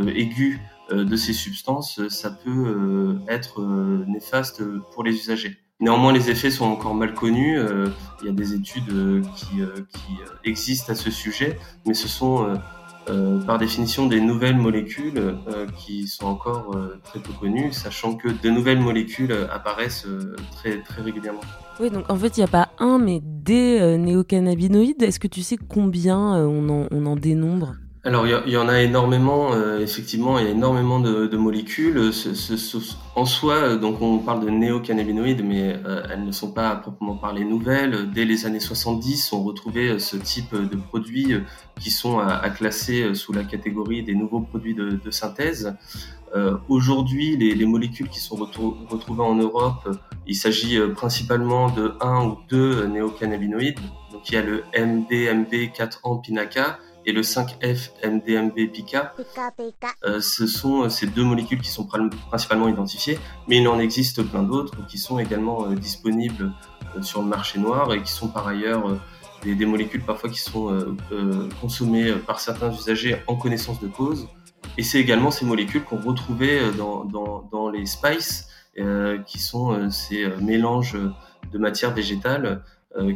euh, 0.00 0.12
aigu 0.14 0.60
de 0.92 1.14
ces 1.14 1.32
substances, 1.32 2.00
ça 2.08 2.32
peut 2.32 3.16
être 3.28 3.62
néfaste 4.08 4.60
pour 4.92 5.04
les 5.04 5.12
usagers. 5.12 5.56
Néanmoins, 5.78 6.12
les 6.12 6.30
effets 6.30 6.50
sont 6.50 6.64
encore 6.64 6.96
mal 6.96 7.14
connus. 7.14 7.60
il 8.20 8.26
y 8.26 8.28
a 8.28 8.32
des 8.32 8.54
études 8.54 9.22
qui, 9.36 9.60
existent 10.42 10.90
à 10.92 10.96
ce 10.96 11.12
sujet, 11.12 11.60
mais 11.86 11.94
ce 11.94 12.08
sont 12.08 12.58
par 13.46 13.58
définition 13.58 14.06
des 14.06 14.20
nouvelles 14.20 14.56
molécules 14.56 15.36
qui 15.78 16.08
sont 16.08 16.26
encore 16.26 16.76
très 17.04 17.20
peu 17.20 17.32
connues, 17.34 17.72
sachant 17.72 18.16
que 18.16 18.26
de 18.26 18.50
nouvelles 18.50 18.80
molécules 18.80 19.46
apparaissent 19.52 20.08
très, 20.56 20.82
très 20.82 21.02
régulièrement. 21.02 21.42
Oui, 21.80 21.90
donc 21.90 22.10
en 22.10 22.16
fait, 22.16 22.36
il 22.36 22.40
n'y 22.40 22.44
a 22.44 22.48
pas 22.48 22.68
un, 22.78 22.98
mais 22.98 23.22
des 23.22 23.78
euh, 23.80 23.96
néocannabinoïdes. 23.96 25.02
Est-ce 25.02 25.18
que 25.18 25.28
tu 25.28 25.42
sais 25.42 25.56
combien 25.56 26.36
euh, 26.36 26.44
on, 26.44 26.68
en, 26.68 26.86
on 26.90 27.06
en 27.06 27.16
dénombre? 27.16 27.74
Alors 28.02 28.26
il 28.26 28.52
y, 28.52 28.56
en 28.56 28.68
a 28.68 28.80
énormément, 28.80 29.52
euh, 29.52 29.80
effectivement, 29.80 30.38
il 30.38 30.46
y 30.46 30.48
a 30.48 30.50
énormément 30.50 31.00
de, 31.00 31.26
de 31.26 31.36
molécules. 31.36 32.10
en 33.14 33.26
soi, 33.26 33.76
donc 33.76 34.00
on 34.00 34.18
parle 34.18 34.44
de 34.44 34.50
néocannabinoïdes, 34.50 35.44
mais 35.44 35.76
elles 36.10 36.24
ne 36.24 36.32
sont 36.32 36.52
pas 36.52 36.70
à 36.70 36.76
proprement 36.76 37.16
parler 37.16 37.44
nouvelles. 37.44 38.10
Dès 38.10 38.24
les 38.24 38.46
années 38.46 38.60
70, 38.60 39.32
on 39.34 39.42
retrouvait 39.42 39.98
ce 39.98 40.16
type 40.16 40.54
de 40.54 40.76
produits 40.76 41.34
qui 41.78 41.90
sont 41.90 42.18
à, 42.18 42.48
classer 42.50 43.14
sous 43.14 43.32
la 43.32 43.44
catégorie 43.44 44.02
des 44.02 44.14
nouveaux 44.14 44.40
produits 44.40 44.74
de, 44.74 44.98
de 45.04 45.10
synthèse. 45.10 45.74
Euh, 46.34 46.56
aujourd'hui, 46.68 47.36
les, 47.36 47.54
les, 47.56 47.66
molécules 47.66 48.08
qui 48.08 48.20
sont 48.20 48.36
retrouvées 48.36 49.22
en 49.22 49.34
Europe, 49.34 49.88
il 50.28 50.36
s'agit 50.36 50.78
euh, 50.78 50.94
principalement 50.94 51.70
de 51.70 51.94
un 52.00 52.24
ou 52.24 52.38
deux 52.48 52.86
néocannabinoïdes. 52.86 53.80
Donc 54.12 54.30
il 54.30 54.34
y 54.34 54.38
a 54.38 54.42
le 54.42 54.62
MDMB4-ampinaca 54.72 56.76
et 57.06 57.12
le 57.12 57.22
5F 57.22 57.90
MDMB-pica. 58.04 59.14
Euh, 60.04 60.20
ce 60.20 60.46
sont 60.46 60.82
euh, 60.82 60.88
ces 60.88 61.06
deux 61.06 61.24
molécules 61.24 61.60
qui 61.60 61.70
sont 61.70 61.86
principalement 62.28 62.68
identifiées, 62.68 63.18
mais 63.48 63.58
il 63.58 63.68
en 63.68 63.78
existe 63.78 64.22
plein 64.22 64.42
d'autres 64.42 64.86
qui 64.86 64.98
sont 64.98 65.18
également 65.18 65.68
disponibles 65.68 66.52
sur 67.02 67.22
le 67.22 67.28
marché 67.28 67.58
noir 67.58 67.92
et 67.92 68.02
qui 68.02 68.12
sont 68.12 68.28
par 68.28 68.48
ailleurs 68.48 69.00
des, 69.42 69.54
des, 69.54 69.66
molécules 69.66 70.02
parfois 70.02 70.28
qui 70.28 70.40
sont 70.40 70.96
consommées 71.60 72.12
par 72.26 72.40
certains 72.40 72.72
usagers 72.72 73.16
en 73.28 73.36
connaissance 73.36 73.80
de 73.80 73.86
cause 73.86 74.28
et 74.76 74.82
c'est 74.82 75.00
également 75.00 75.30
ces 75.30 75.44
molécules 75.44 75.84
qu'on 75.84 76.00
retrouvait 76.00 76.60
euh, 76.60 76.72
dans, 76.72 77.04
dans, 77.04 77.42
dans, 77.50 77.68
les 77.70 77.86
spices, 77.86 78.48
euh, 78.78 79.18
qui 79.22 79.38
sont 79.38 79.72
euh, 79.72 79.90
ces 79.90 80.26
mélanges 80.40 80.96
de 81.52 81.58
matières 81.58 81.92
végétales 81.92 82.62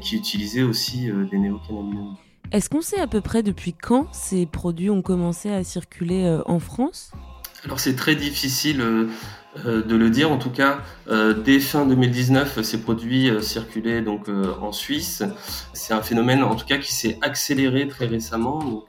qui 0.00 0.14
utilisaient 0.14 0.62
aussi 0.62 1.10
des 1.32 1.36
néocannabinoïdes. 1.36 2.16
Est-ce 2.54 2.70
qu'on 2.70 2.82
sait 2.82 3.00
à 3.00 3.08
peu 3.08 3.20
près 3.20 3.42
depuis 3.42 3.72
quand 3.72 4.06
ces 4.12 4.46
produits 4.46 4.88
ont 4.88 5.02
commencé 5.02 5.50
à 5.50 5.64
circuler 5.64 6.38
en 6.46 6.60
France? 6.60 7.10
Alors 7.64 7.80
c'est 7.80 7.96
très 7.96 8.14
difficile 8.14 8.78
de 8.78 9.96
le 9.96 10.08
dire. 10.08 10.30
En 10.30 10.38
tout 10.38 10.50
cas, 10.50 10.78
dès 11.44 11.58
fin 11.58 11.84
2019, 11.84 12.62
ces 12.62 12.80
produits 12.80 13.28
circulaient 13.42 14.02
donc 14.02 14.28
en 14.28 14.70
Suisse. 14.70 15.24
C'est 15.72 15.94
un 15.94 16.00
phénomène, 16.00 16.44
en 16.44 16.54
tout 16.54 16.64
cas, 16.64 16.78
qui 16.78 16.94
s'est 16.94 17.18
accéléré 17.22 17.88
très 17.88 18.06
récemment, 18.06 18.60
donc 18.60 18.84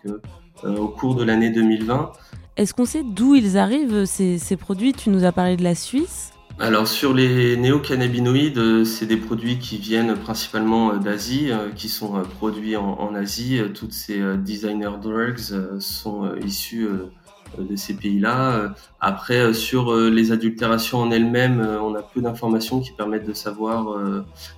au 0.63 0.87
cours 0.87 1.15
de 1.15 1.23
l'année 1.23 1.49
2020. 1.49 2.11
Est-ce 2.57 2.75
qu'on 2.75 2.85
sait 2.85 3.01
d'où 3.03 3.33
ils 3.33 3.57
arrivent, 3.57 4.05
ces, 4.05 4.57
produits? 4.57 4.93
Tu 4.93 5.09
nous 5.09 5.25
as 5.25 5.31
parlé 5.31 5.57
de 5.57 5.63
la 5.63 5.73
Suisse. 5.73 6.34
Alors 6.57 6.87
sur 6.87 7.13
les 7.13 7.57
néocannabinoïdes, 7.57 8.57
euh, 8.57 8.85
c'est 8.85 9.05
des 9.05 9.17
produits 9.17 9.59
qui 9.59 9.77
viennent 9.77 10.15
principalement 10.15 10.93
euh, 10.93 10.97
d'Asie, 10.99 11.51
euh, 11.51 11.69
qui 11.75 11.89
sont 11.89 12.23
produits 12.37 12.77
en, 12.77 13.13
Asie. 13.13 13.59
Toutes 13.73 13.91
ces 13.91 14.21
designer 14.37 14.97
drugs 14.97 15.39
sont 15.79 16.33
issus 16.35 16.87
de 17.57 17.75
ces 17.75 17.93
pays-là. 17.93 18.73
Après, 18.99 19.53
sur 19.53 19.95
les 19.95 20.33
adultérations 20.33 20.99
en 20.99 21.11
elles-mêmes, 21.11 21.61
on 21.81 21.95
a 21.95 22.01
peu 22.01 22.19
d'informations 22.21 22.81
qui 22.81 22.91
permettent 22.91 23.27
de 23.27 23.33
savoir. 23.33 23.97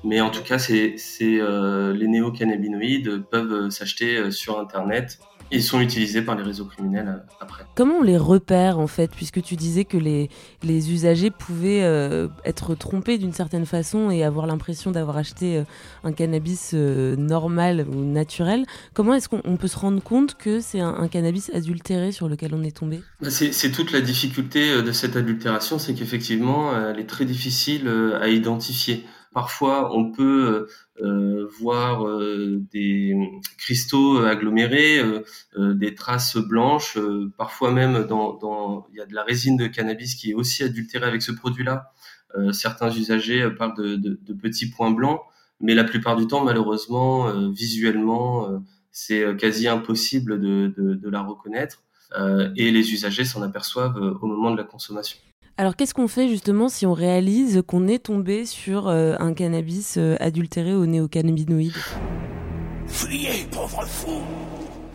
Mais 0.04 0.22
en 0.22 0.32
tout 0.32 0.42
cas, 0.42 0.58
c'est 0.58 0.96
les 1.20 2.08
néocannabinoïdes 2.08 3.24
peuvent 3.30 3.70
s'acheter 3.70 4.32
sur 4.32 4.60
Internet 4.60 5.20
ils 5.52 5.64
sont 5.64 5.80
utilisés 5.80 6.22
par 6.22 6.36
les 6.36 6.44
réseaux 6.44 6.66
criminels 6.66 7.08
euh, 7.08 7.34
après. 7.40 7.64
Comment 7.76 7.96
on 7.96 8.04
les 8.04 8.18
repère 8.18 8.80
en 8.80 8.88
fait, 8.88 9.12
puisque 9.12 9.42
tu 9.42 9.56
disais 9.56 9.86
que 9.86 9.98
les, 9.98 10.30
les 10.64 10.92
usagers 10.92 11.32
pouvaient 11.32 11.84
euh, 11.84 12.28
être 12.46 12.76
trompés 12.76 13.18
d'une 13.18 13.34
certaine 13.34 13.66
façon 13.66 14.12
et 14.12 14.24
avoir 14.24 14.48
l'impression 14.48 14.92
d'avoir 14.92 15.18
acheté 15.18 15.58
euh, 15.58 15.64
un 16.04 16.12
cannabis 16.12 16.74
normal 16.74 17.86
ou 17.90 18.04
naturel. 18.04 18.66
Comment 18.94 19.14
est-ce 19.14 19.30
qu'on 19.30 19.58
peut 19.58 19.68
se 19.68 19.78
rendre 19.78 20.02
compte 20.02 20.36
que 20.36 20.60
c'est 20.60 20.80
un, 20.80 21.08
cannabis 21.08 21.50
adultéré 21.54 22.12
sur 22.12 22.28
lequel 22.28 22.54
on 22.54 22.64
est 22.64 22.76
tombé? 22.76 23.02
Bah, 23.22 23.30
C'est 23.30 23.72
toute 23.72 23.92
la 23.92 24.02
difficulté 24.02 24.82
de 24.82 24.92
cette 24.92 25.16
adultération, 25.16 25.80
c'est 25.80 25.94
qu'effectivement 25.94 26.72
elle 26.90 27.00
est 27.00 27.08
très 27.08 27.26
difficile 27.26 27.90
à 28.20 28.28
identifier. 28.28 29.06
Parfois, 29.38 29.96
on 29.96 30.12
peut 30.12 30.68
euh, 31.00 31.48
voir 31.60 32.08
euh, 32.08 32.60
des 32.74 33.16
cristaux 33.60 34.18
agglomérés, 34.26 34.98
euh, 34.98 35.76
des 35.76 35.94
traces 35.94 36.38
blanches, 36.38 36.98
parfois 37.38 37.72
même 37.72 38.08
dans, 38.08 38.88
il 38.92 38.98
y 38.98 39.00
a 39.00 39.06
de 39.06 39.14
la 39.14 39.22
résine 39.22 39.56
de 39.56 39.68
cannabis 39.68 40.16
qui 40.16 40.32
est 40.32 40.34
aussi 40.34 40.64
adultérée 40.64 41.06
avec 41.06 41.22
ce 41.22 41.32
produit-là. 41.32 41.94
certains 42.52 42.90
usagers 42.90 43.48
parlent 43.52 43.78
de, 43.78 44.34
petits 44.34 44.72
points 44.72 44.90
blancs, 44.90 45.22
mais 45.62 45.76
la 45.76 45.84
plupart 45.84 46.16
du 46.16 46.26
temps, 46.26 46.44
malheureusement, 46.44 47.32
visuellement, 47.52 48.64
c'est 48.92 49.38
quasi 49.38 49.68
impossible 49.68 50.40
de 50.42 51.10
la 51.10 51.22
reconnaître. 51.22 51.84
et 52.56 52.72
les 52.72 52.92
usagers 52.92 53.26
s'en 53.26 53.44
aperçoivent 53.44 54.02
au 54.20 54.26
moment 54.26 54.50
de 54.50 54.58
la 54.58 54.64
consommation. 54.64 55.20
Alors 55.60 55.76
qu'est-ce 55.76 55.96
qu'on 55.96 56.08
fait 56.08 56.30
justement 56.30 56.70
si 56.70 56.86
on 56.86 56.94
réalise 56.94 57.64
qu'on 57.66 57.88
est 57.88 57.98
tombé 57.98 58.46
sur 58.46 58.88
euh, 58.88 59.16
un 59.18 59.34
cannabis 59.34 59.98
euh, 59.98 60.16
adultéré 60.20 60.76
aux 60.76 60.86
néocannabinoïdes 60.86 61.74
Fuyez, 62.86 63.48
pauvre 63.52 63.84
fou 63.88 64.22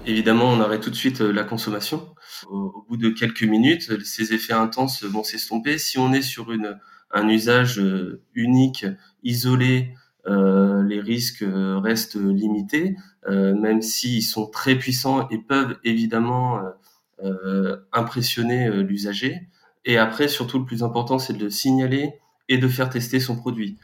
Évidemment, 0.07 0.45
on 0.45 0.61
arrête 0.61 0.81
tout 0.81 0.91
de 0.91 0.95
suite 0.95 1.21
euh, 1.21 1.33
la 1.33 1.43
consommation. 1.43 2.15
Au, 2.49 2.87
bout 2.89 2.97
de 2.97 3.09
quelques 3.09 3.43
minutes, 3.43 4.05
ces 4.05 4.35
effets 4.35 4.53
intenses 4.53 5.03
vont 5.03 5.25
s'estomper. 5.25 5.79
Si 5.79 5.99
on 5.99 6.13
est 6.13 6.23
sur 6.23 6.53
une, 6.53 6.79
un 7.11 7.29
usage 7.29 7.83
unique, 8.35 8.87
isolé, 9.25 9.95
les 10.27 11.01
risques 11.01 11.45
restent 11.47 12.17
limités, 12.17 12.97
même 13.29 13.81
s'ils 13.81 14.23
sont 14.23 14.47
très 14.47 14.77
puissants 14.77 15.29
et 15.29 15.39
peuvent 15.39 15.79
évidemment 15.85 16.61
impressionner 17.93 18.69
l'usager. 18.83 19.49
Et 19.85 19.99
après, 19.99 20.29
surtout, 20.29 20.59
le 20.59 20.65
plus 20.65 20.83
important, 20.83 21.19
c'est 21.19 21.33
de 21.33 21.45
le 21.45 21.51
signaler 21.51 22.13
et 22.49 22.59
de 22.59 22.69
faire 22.69 22.91
tester 22.91 23.21
son 23.21 23.37
produit. 23.37 23.79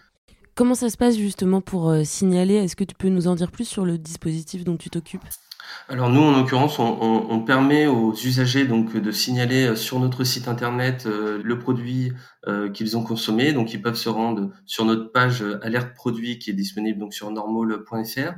Comment 0.55 0.75
ça 0.75 0.91
se 0.91 0.97
passe 0.97 1.17
justement 1.17 1.61
pour 1.61 1.89
euh, 1.89 2.03
signaler? 2.03 2.55
Est-ce 2.55 2.75
que 2.75 2.85
tu 2.85 2.95
peux 2.95 3.09
nous 3.09 3.29
en 3.29 3.37
dire 3.37 3.53
plus 3.53 3.65
sur 3.65 3.85
le 3.85 3.97
dispositif 3.97 4.65
dont 4.65 4.77
tu 4.77 4.91
t'occupes? 4.91 5.25
Alors 5.89 6.11
nous, 6.11 6.21
en 6.21 6.37
l'occurrence, 6.37 6.79
on, 6.79 7.41
permet 7.41 7.87
aux 7.87 8.13
usagers 8.13 8.65
donc 8.65 8.97
de 8.97 9.11
signaler 9.11 9.77
sur 9.77 10.01
notre 10.01 10.25
site 10.25 10.49
internet 10.49 11.07
le 11.07 11.59
produit 11.59 12.13
qu'ils 12.73 12.97
ont 12.97 13.03
consommé. 13.03 13.53
Donc 13.53 13.75
ils 13.75 13.83
peuvent 13.83 13.95
se 13.95 14.09
rendre 14.09 14.51
sur 14.65 14.87
notre 14.87 15.13
page 15.13 15.45
alerte 15.63 15.95
produit 15.95 16.39
qui 16.39 16.51
est 16.51 16.55
disponible 16.55 16.99
donc 16.99 17.13
sur 17.13 17.31
normal.fr. 17.31 18.33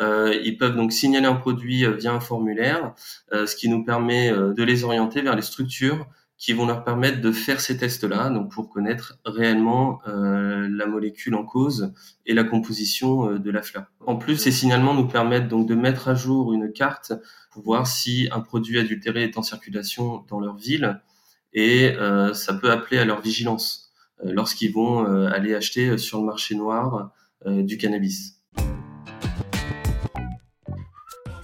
ils 0.00 0.56
peuvent 0.56 0.76
donc 0.76 0.92
signaler 0.92 1.26
un 1.26 1.34
produit 1.34 1.84
via 1.98 2.12
un 2.12 2.20
formulaire, 2.20 2.94
ce 3.32 3.56
qui 3.56 3.68
nous 3.68 3.84
permet 3.84 4.30
de 4.30 4.62
les 4.62 4.84
orienter 4.84 5.20
vers 5.20 5.34
les 5.34 5.42
structures 5.42 6.06
qui 6.38 6.52
vont 6.52 6.66
leur 6.66 6.84
permettre 6.84 7.20
de 7.20 7.32
faire 7.32 7.60
ces 7.60 7.76
tests-là, 7.76 8.30
donc 8.30 8.52
pour 8.52 8.70
connaître 8.70 9.18
réellement 9.26 10.00
euh, 10.06 10.68
la 10.70 10.86
molécule 10.86 11.34
en 11.34 11.44
cause 11.44 11.92
et 12.26 12.32
la 12.32 12.44
composition 12.44 13.28
euh, 13.28 13.38
de 13.40 13.50
la 13.50 13.60
fleur. 13.60 13.86
En 14.06 14.16
plus, 14.16 14.36
ces 14.36 14.52
signalements 14.52 14.94
nous 14.94 15.08
permettent 15.08 15.48
donc 15.48 15.68
de 15.68 15.74
mettre 15.74 16.06
à 16.08 16.14
jour 16.14 16.52
une 16.52 16.72
carte 16.72 17.12
pour 17.50 17.64
voir 17.64 17.88
si 17.88 18.28
un 18.30 18.40
produit 18.40 18.78
adultéré 18.78 19.24
est 19.24 19.36
en 19.36 19.42
circulation 19.42 20.24
dans 20.28 20.38
leur 20.38 20.56
ville, 20.56 21.00
et 21.52 21.92
euh, 21.96 22.32
ça 22.34 22.54
peut 22.54 22.70
appeler 22.70 22.98
à 22.98 23.04
leur 23.04 23.20
vigilance 23.20 23.90
euh, 24.24 24.30
lorsqu'ils 24.32 24.72
vont 24.72 25.04
aller 25.26 25.54
acheter 25.54 25.98
sur 25.98 26.20
le 26.20 26.26
marché 26.26 26.54
noir 26.54 27.10
du 27.46 27.78
cannabis. 27.78 28.37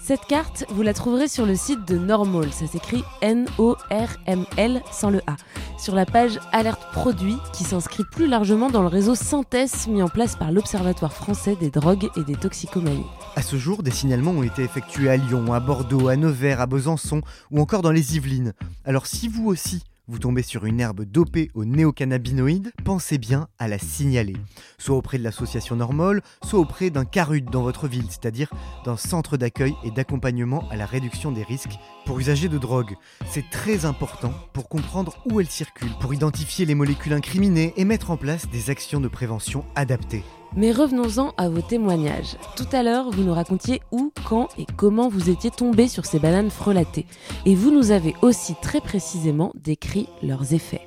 Cette 0.07 0.27
carte, 0.27 0.67
vous 0.69 0.83
la 0.83 0.93
trouverez 0.93 1.29
sur 1.29 1.47
le 1.47 1.57
site 1.57 1.89
de 1.89 1.97
Normal, 1.97 2.53
ça 2.53 2.67
s'écrit 2.67 3.03
N-O-R-M-L 3.23 4.83
sans 4.93 5.09
le 5.09 5.23
A, 5.27 5.37
sur 5.79 5.95
la 5.95 6.05
page 6.05 6.39
Alerte 6.53 6.93
Produit 6.93 7.39
qui 7.55 7.65
s'inscrit 7.65 8.05
plus 8.13 8.27
largement 8.27 8.69
dans 8.69 8.83
le 8.83 8.89
réseau 8.89 9.15
Synthèse 9.15 9.87
mis 9.89 10.03
en 10.03 10.09
place 10.09 10.37
par 10.37 10.53
l'Observatoire 10.53 11.15
français 11.15 11.57
des 11.59 11.71
drogues 11.71 12.11
et 12.19 12.23
des 12.23 12.35
toxicomanies. 12.35 13.07
À 13.35 13.41
ce 13.41 13.57
jour, 13.57 13.83
des 13.83 13.91
signalements 13.93 14.33
ont 14.33 14.43
été 14.43 14.63
effectués 14.63 15.09
à 15.09 15.17
Lyon, 15.17 15.55
à 15.55 15.61
Bordeaux, 15.61 16.09
à 16.09 16.17
Nevers, 16.17 16.61
à 16.61 16.67
Besançon 16.67 17.23
ou 17.51 17.63
encore 17.63 17.81
dans 17.81 17.91
les 17.91 18.17
Yvelines. 18.17 18.53
Alors 18.85 19.07
si 19.07 19.27
vous 19.29 19.47
aussi, 19.47 19.85
vous 20.07 20.19
tombez 20.19 20.43
sur 20.43 20.67
une 20.67 20.81
herbe 20.81 21.05
dopée 21.05 21.51
aux 21.55 21.65
néocannabinoïdes, 21.65 22.73
pensez 22.85 23.19
bien 23.19 23.49
à 23.59 23.69
la 23.69 23.79
signaler. 23.79 24.37
Soit 24.79 24.97
auprès 24.97 25.19
de 25.19 25.25
l'association 25.25 25.77
Normol, 25.77 26.23
soit 26.43 26.59
auprès 26.59 26.91
d'un 26.91 27.05
CARUD 27.05 27.47
dans 27.51 27.63
votre 27.63 27.89
ville, 27.89 28.07
c'est-à-dire 28.09 28.53
d'un 28.85 28.97
centre 28.97 29.37
d'accueil 29.37 29.75
et 29.83 29.91
d'accompagnement 29.91 30.69
à 30.71 30.77
la 30.77 30.87
réduction 30.87 31.33
des 31.33 31.43
risques 31.43 31.79
pour 32.05 32.19
usagers 32.19 32.49
de 32.49 32.59
drogue. 32.59 32.95
C'est 33.27 33.49
très 33.51 33.87
important 33.87 34.33
pour 34.53 34.69
comprendre 34.69 35.17
où 35.31 35.41
elle 35.41 35.51
circule, 35.51 35.93
pour 36.01 36.13
identifier 36.13 36.67
les 36.67 36.75
molécules 36.75 37.15
incriminées 37.15 37.73
et 37.77 37.85
mettre 37.85 38.11
en 38.11 38.17
place 38.17 38.49
des 38.51 38.71
actions 38.71 39.01
de 39.01 39.09
prévention 39.09 39.65
adaptées. 39.75 40.25
Mais 40.57 40.71
revenons-en 40.71 41.35
à 41.37 41.49
vos 41.49 41.63
témoignages. 41.63 42.37
Tout 42.57 42.69
à 42.73 42.85
l'heure, 42.85 43.11
vous 43.11 43.25
nous 43.25 43.35
racontiez 43.35 43.81
où, 43.91 44.13
quand 44.29 44.49
et 44.57 44.67
comment 44.77 45.09
vous 45.09 45.29
étiez 45.29 45.51
tombé 45.51 45.89
sur 45.89 46.07
ces 46.07 46.21
bananes 46.21 46.51
frelatées. 46.51 47.07
Et 47.45 47.57
vous 47.57 47.73
nous 47.73 47.91
avez 47.91 48.15
aussi 48.23 48.55
très 48.63 48.81
précisément 48.81 49.53
décrit 49.57 50.09
leurs 50.23 50.55
effets. 50.55 50.87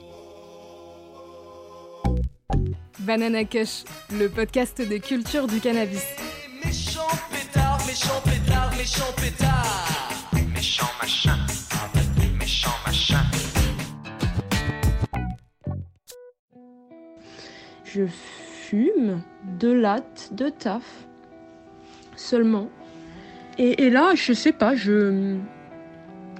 Banana 2.99 3.43
Kush, 3.43 3.83
le 4.11 4.29
podcast 4.29 4.81
de 4.81 4.97
culture 4.97 5.47
du 5.47 5.59
cannabis. 5.59 6.05
Méchant 6.63 7.01
pétard, 7.31 7.77
méchant 7.85 8.21
pétard, 8.23 8.71
méchant 8.77 9.13
pétard. 9.17 10.29
Méchant 10.53 10.85
machin, 11.01 11.37
méchant 12.39 12.69
machin. 12.85 13.21
Je 17.83 18.05
fume 18.07 19.21
de 19.59 19.71
latte, 19.71 20.29
de 20.31 20.49
taf, 20.49 20.83
seulement. 22.15 22.67
Et, 23.59 23.89
là, 23.89 24.11
je 24.13 24.33
sais 24.33 24.51
pas, 24.51 24.75
je, 24.75 25.35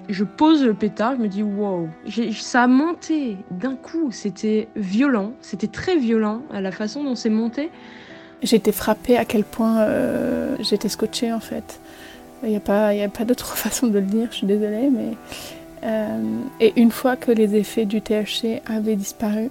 je 0.08 0.24
pose 0.24 0.64
le 0.64 0.76
pétard, 0.76 1.16
je 1.18 1.22
me 1.22 1.28
dis 1.28 1.42
wow, 1.42 1.90
ça 2.34 2.64
a 2.64 2.68
monté 2.68 3.38
d'un 3.50 3.76
coup, 3.76 4.12
c'était 4.12 4.68
violent, 4.76 5.34
c'était 5.42 5.68
très 5.68 5.98
violent 5.98 6.44
à 6.54 6.62
la 6.62 6.72
façon 6.72 7.04
dont 7.04 7.16
c'est 7.16 7.32
monté. 7.32 7.72
J'étais 8.44 8.72
frappée 8.72 9.18
à 9.18 9.26
quel 9.26 9.44
point 9.44 9.80
euh, 9.80 10.56
j'étais 10.60 10.90
scotchée 10.90 11.34
en 11.34 11.40
fait. 11.40 11.80
Il 12.44 12.50
n'y 12.50 12.56
a 12.56 12.60
pas, 12.60 12.92
pas 13.10 13.26
d'autre 13.26 13.58
façon 13.58 13.88
de 13.88 13.98
le 13.98 14.06
dire, 14.06 14.28
je 14.30 14.38
suis 14.38 14.48
désolée, 14.48 14.90
mais. 14.92 15.14
Euh, 15.84 16.20
et 16.60 16.74
une 16.76 16.92
fois 16.92 17.16
que 17.16 17.32
les 17.32 17.56
effets 17.56 17.86
du 17.86 18.02
THC 18.02 18.62
avaient 18.66 18.96
disparu, 18.96 19.50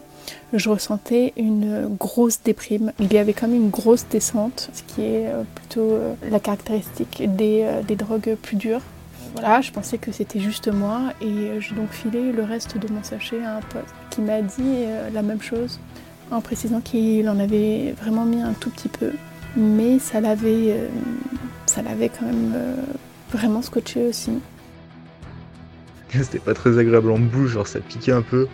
je 0.52 0.68
ressentais 0.68 1.33
une 1.37 1.88
grosse 1.99 2.40
déprime. 2.42 2.92
Il 2.99 3.12
y 3.12 3.18
avait 3.18 3.33
quand 3.33 3.49
même 3.49 3.56
une 3.56 3.71
grosse 3.71 4.06
descente, 4.11 4.71
ce 4.73 4.83
qui 4.83 5.02
est 5.02 5.26
euh, 5.26 5.42
plutôt 5.54 5.92
euh, 5.92 6.14
la 6.30 6.40
caractéristique 6.40 7.23
des, 7.37 7.62
euh, 7.64 7.83
des 7.83 7.97
drogues 7.97 8.37
plus 8.40 8.56
dures. 8.56 8.80
Voilà, 9.33 9.61
je 9.61 9.71
pensais 9.71 9.99
que 9.99 10.12
c'était 10.12 10.40
juste 10.40 10.73
moi 10.73 11.12
et 11.21 11.60
j'ai 11.60 11.75
donc 11.75 11.91
filé 11.91 12.32
le 12.32 12.43
reste 12.43 12.78
de 12.78 12.91
mon 12.91 13.02
sachet 13.02 13.43
à 13.43 13.56
un 13.56 13.60
pote 13.60 13.84
qui 14.08 14.23
m'a 14.23 14.41
dit 14.41 14.84
la 15.12 15.21
même 15.21 15.43
chose 15.43 15.78
en 16.30 16.41
précisant 16.41 16.80
qu'il 16.80 17.28
en 17.28 17.39
avait 17.39 17.95
vraiment 18.00 18.25
mis 18.25 18.41
un 18.41 18.54
tout 18.54 18.71
petit 18.71 18.89
peu, 18.89 19.10
mais 19.54 19.99
ça 19.99 20.23
l'avait, 20.23 20.89
ça 21.67 21.82
l'avait 21.82 22.08
quand 22.08 22.25
même 22.25 22.54
vraiment 23.30 23.60
scotché 23.60 24.06
aussi. 24.06 24.30
C'était 26.12 26.39
pas 26.39 26.54
très 26.54 26.78
agréable 26.78 27.10
en 27.10 27.19
bouche, 27.19 27.50
genre 27.50 27.67
ça 27.67 27.80
piquait 27.80 28.12
un 28.12 28.23
peu. 28.23 28.49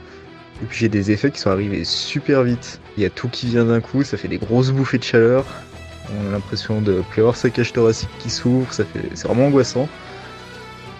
Et 0.62 0.66
puis 0.66 0.79
j'ai 0.79 0.88
des 0.88 1.11
effets 1.11 1.31
qui 1.31 1.40
sont 1.40 1.51
arrivés 1.51 1.85
super 1.85 2.44
vite. 2.44 2.81
Il 2.96 3.03
y 3.03 3.07
a 3.07 3.11
tout 3.11 3.29
qui 3.29 3.46
vient 3.46 3.64
d'un 3.64 3.81
coup, 3.81 4.05
ça 4.05 4.16
fait 4.16 4.29
des 4.29 4.38
grosses 4.38 4.70
bouffées 4.70 4.98
de 4.98 5.05
chaleur. 5.05 5.44
On 6.11 6.29
a 6.29 6.33
l'impression 6.33 6.81
de 6.81 7.03
plus 7.11 7.20
avoir 7.20 7.37
sa 7.37 7.51
cage 7.51 7.72
thoracique 7.72 8.11
qui 8.18 8.31
s'ouvre, 8.31 8.72
fait, 8.72 8.87
c'est 9.14 9.27
vraiment 9.27 9.46
angoissant. 9.46 9.88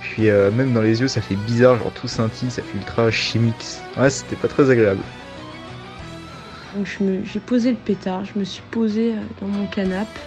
Puis 0.01 0.29
euh, 0.29 0.51
même 0.51 0.73
dans 0.73 0.83
les 0.83 1.01
yeux, 1.01 1.09
ça 1.09 1.21
fait 1.21 1.37
bizarre, 1.37 1.79
genre 1.79 1.93
tout 1.93 2.09
scintille, 2.09 2.51
ça 2.51 2.63
fait 2.63 2.77
ultra 2.77 3.11
chimique. 3.11 3.65
Ouais, 3.97 4.11
c'était 4.11 4.37
pas 4.37 4.49
très 4.49 4.71
agréable. 4.71 5.01
Donc 6.75 6.87
j'ai 7.25 7.41
posé 7.41 7.71
le 7.71 7.77
pétard, 7.77 8.25
je 8.25 8.39
me 8.39 8.45
suis 8.45 8.63
posé 8.71 9.13
euh, 9.13 9.21
dans 9.41 9.47
mon 9.47 9.67
canapé 9.67 10.21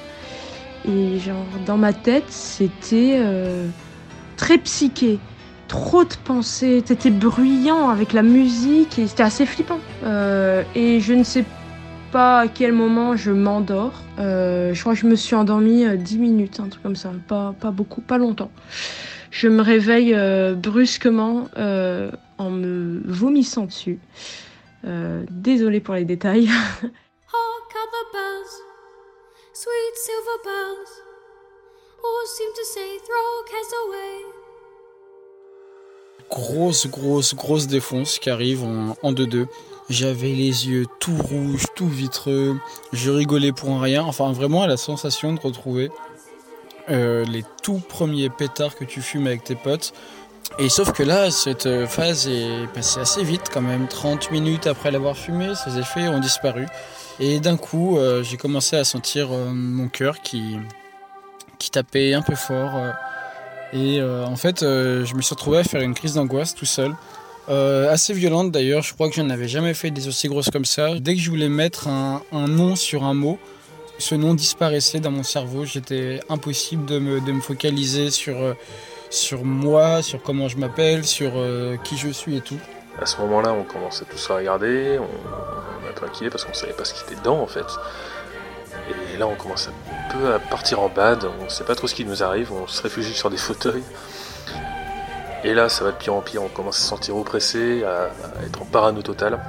et 0.88 1.20
genre 1.20 1.46
dans 1.66 1.78
ma 1.78 1.94
tête, 1.94 2.26
c'était 2.30 3.18
euh, 3.18 3.68
très 4.38 4.58
psyché 4.60 5.20
trop 5.68 6.04
de 6.04 6.14
pensées, 6.24 6.84
c'était 6.86 7.10
bruyant 7.10 7.90
avec 7.90 8.14
la 8.14 8.24
musique 8.24 9.00
et 9.00 9.08
c'était 9.08 9.24
assez 9.24 9.46
flippant. 9.46 9.80
Euh, 10.04 10.64
et 10.76 11.00
je 11.00 11.14
ne 11.14 11.24
sais 11.24 11.46
pas 12.12 12.42
à 12.42 12.48
quel 12.48 12.74
moment 12.74 13.16
je 13.16 13.32
m'endors. 13.32 14.02
Euh, 14.20 14.74
je 14.74 14.82
crois 14.82 14.94
que 14.94 15.00
je 15.00 15.08
me 15.08 15.16
suis 15.16 15.36
endormie 15.36 15.86
10 15.98 16.16
euh, 16.16 16.20
minutes, 16.20 16.60
un 16.60 16.70
truc 16.70 16.84
comme 16.84 16.96
ça, 16.96 17.12
pas, 17.28 17.54
pas 17.60 17.72
beaucoup, 17.72 18.02
pas 18.02 18.18
longtemps. 18.18 18.52
Je 19.32 19.48
me 19.48 19.62
réveille 19.62 20.16
brusquement 20.56 21.50
en 22.38 22.50
me 22.52 23.02
vomissant 23.06 23.66
dessus. 23.66 24.00
désolée 25.30 25.82
pour 25.82 25.96
les 25.96 26.06
détails. 26.06 26.50
sweet 29.56 29.96
silver 29.96 30.38
bells, 30.44 31.02
all 32.04 32.26
seem 32.28 32.52
to 32.54 32.66
say 32.66 32.98
throw 33.00 33.44
away 33.88 34.35
grosse, 36.30 36.88
grosse, 36.88 37.36
grosse 37.36 37.68
défonce 37.68 38.20
qui 38.20 38.30
arrive 38.30 38.64
en 38.64 39.12
2-2. 39.12 39.48
J'avais 39.90 40.30
les 40.32 40.68
yeux 40.68 40.86
tout 41.00 41.16
rouges, 41.16 41.66
tout 41.76 41.88
vitreux. 41.88 42.58
Je 42.92 43.12
rigolais 43.12 43.52
pour 43.52 43.80
rien. 43.80 44.04
Enfin, 44.04 44.32
vraiment, 44.32 44.66
la 44.66 44.78
sensation 44.78 45.34
de 45.34 45.40
retrouver 45.40 45.92
euh, 46.90 47.24
les 47.26 47.44
tout 47.62 47.82
premiers 47.88 48.30
pétards 48.30 48.76
que 48.76 48.84
tu 48.84 49.02
fumes 49.02 49.28
avec 49.28 49.44
tes 49.44 49.56
potes. 49.56 49.94
Et 50.58 50.70
sauf 50.70 50.92
que 50.92 51.04
là, 51.04 51.30
cette 51.30 51.86
phase 51.88 52.28
est 52.28 52.68
passée 52.74 53.00
assez 53.00 53.24
vite 53.24 53.50
quand 53.52 53.62
même. 53.62 53.88
30 53.88 54.32
minutes 54.32 54.68
après 54.68 54.90
l'avoir 54.90 55.16
fumé, 55.16 55.54
ses 55.56 55.78
effets 55.78 56.08
ont 56.08 56.20
disparu. 56.20 56.66
Et 57.20 57.40
d'un 57.40 57.58
coup, 57.58 57.98
euh, 57.98 58.24
j'ai 58.24 58.38
commencé 58.38 58.76
à 58.76 58.84
sentir 58.84 59.30
euh, 59.32 59.52
mon 59.52 59.88
cœur 59.88 60.22
qui, 60.22 60.58
qui 61.60 61.70
tapait 61.70 62.14
un 62.14 62.22
peu 62.22 62.36
fort. 62.36 62.74
Et 63.76 64.00
euh, 64.00 64.26
en 64.26 64.38
fait, 64.38 64.64
euh, 64.64 65.04
je 65.04 65.16
me 65.16 65.22
suis 65.22 65.36
retrouvé 65.36 65.58
à 65.60 65.64
faire 65.66 65.82
une 65.82 65.94
crise 65.94 66.14
d'angoisse 66.14 66.56
tout 66.56 66.66
seul. 66.66 66.96
Euh, 67.50 67.92
assez 67.92 68.14
violente 68.14 68.50
d'ailleurs, 68.50 68.82
je 68.82 68.94
crois 68.94 69.10
que 69.10 69.16
je 69.16 69.22
n'avais 69.22 69.50
jamais 69.50 69.74
fait 69.74 69.92
des 69.92 70.08
aussi 70.08 70.30
grosses 70.30 70.50
comme 70.50 70.64
ça. 70.64 70.98
Dès 70.98 71.14
que 71.14 71.20
je 71.20 71.30
voulais 71.30 71.50
mettre 71.50 71.90
un, 71.90 72.22
nom 72.32 72.78
sur 72.78 73.04
un 73.04 73.14
mot, 73.14 73.38
ce 74.00 74.16
nom 74.16 74.34
disparaissait 74.34 75.02
dans 75.02 75.12
mon 75.12 75.24
cerveau. 75.24 75.66
J'étais 75.66 76.22
impossible 76.30 76.86
de 76.86 77.00
me, 77.00 77.42
focaliser 77.42 78.12
sur, 78.12 78.38
sur 79.10 79.44
moi, 79.44 80.02
sur 80.02 80.24
comment 80.24 80.48
je 80.48 80.58
m'appelle, 80.58 81.04
sur 81.04 81.34
qui 81.84 81.98
je 81.98 82.10
suis 82.10 82.38
et 82.38 82.42
tout. 82.42 82.58
À 83.02 83.06
ce 83.06 83.18
moment-là, 83.22 83.54
on 83.54 83.64
commençait 83.64 84.06
tous 84.10 84.32
à 84.32 84.38
regarder, 84.38 84.98
on, 85.00 85.04
on 85.04 85.90
a 85.90 86.30
parce 86.30 86.46
qu'on 86.46 86.54
savait 86.54 86.74
pas 86.74 86.86
ce 86.86 86.94
qui 86.94 87.04
était 87.04 87.20
dedans 87.20 87.42
en 87.42 87.48
fait. 87.48 87.66
Et 89.16 89.18
là, 89.18 89.28
on 89.28 89.36
commence 89.36 89.70
un 89.70 90.12
peu 90.12 90.34
à 90.34 90.40
partir 90.40 90.82
en 90.82 90.90
bad, 90.90 91.26
on 91.40 91.48
sait 91.48 91.64
pas 91.64 91.74
trop 91.74 91.88
ce 91.88 91.96
qui 91.96 92.04
nous 92.04 92.22
arrive, 92.22 92.52
on 92.52 92.68
se 92.68 92.82
réfugie 92.82 93.14
sur 93.14 93.30
des 93.30 93.38
fauteuils. 93.38 93.84
Et 95.46 95.54
là, 95.54 95.70
ça 95.70 95.86
va 95.86 95.94
de 95.94 95.96
pire 95.96 96.14
en 96.14 96.20
pire, 96.20 96.44
on 96.44 96.50
commence 96.50 96.80
à 96.80 96.82
se 96.82 96.88
sentir 96.90 97.16
oppressé, 97.16 97.86
à, 97.86 98.10
être 98.46 98.62
en 98.62 98.66
parano 98.66 99.02
total. 99.02 99.40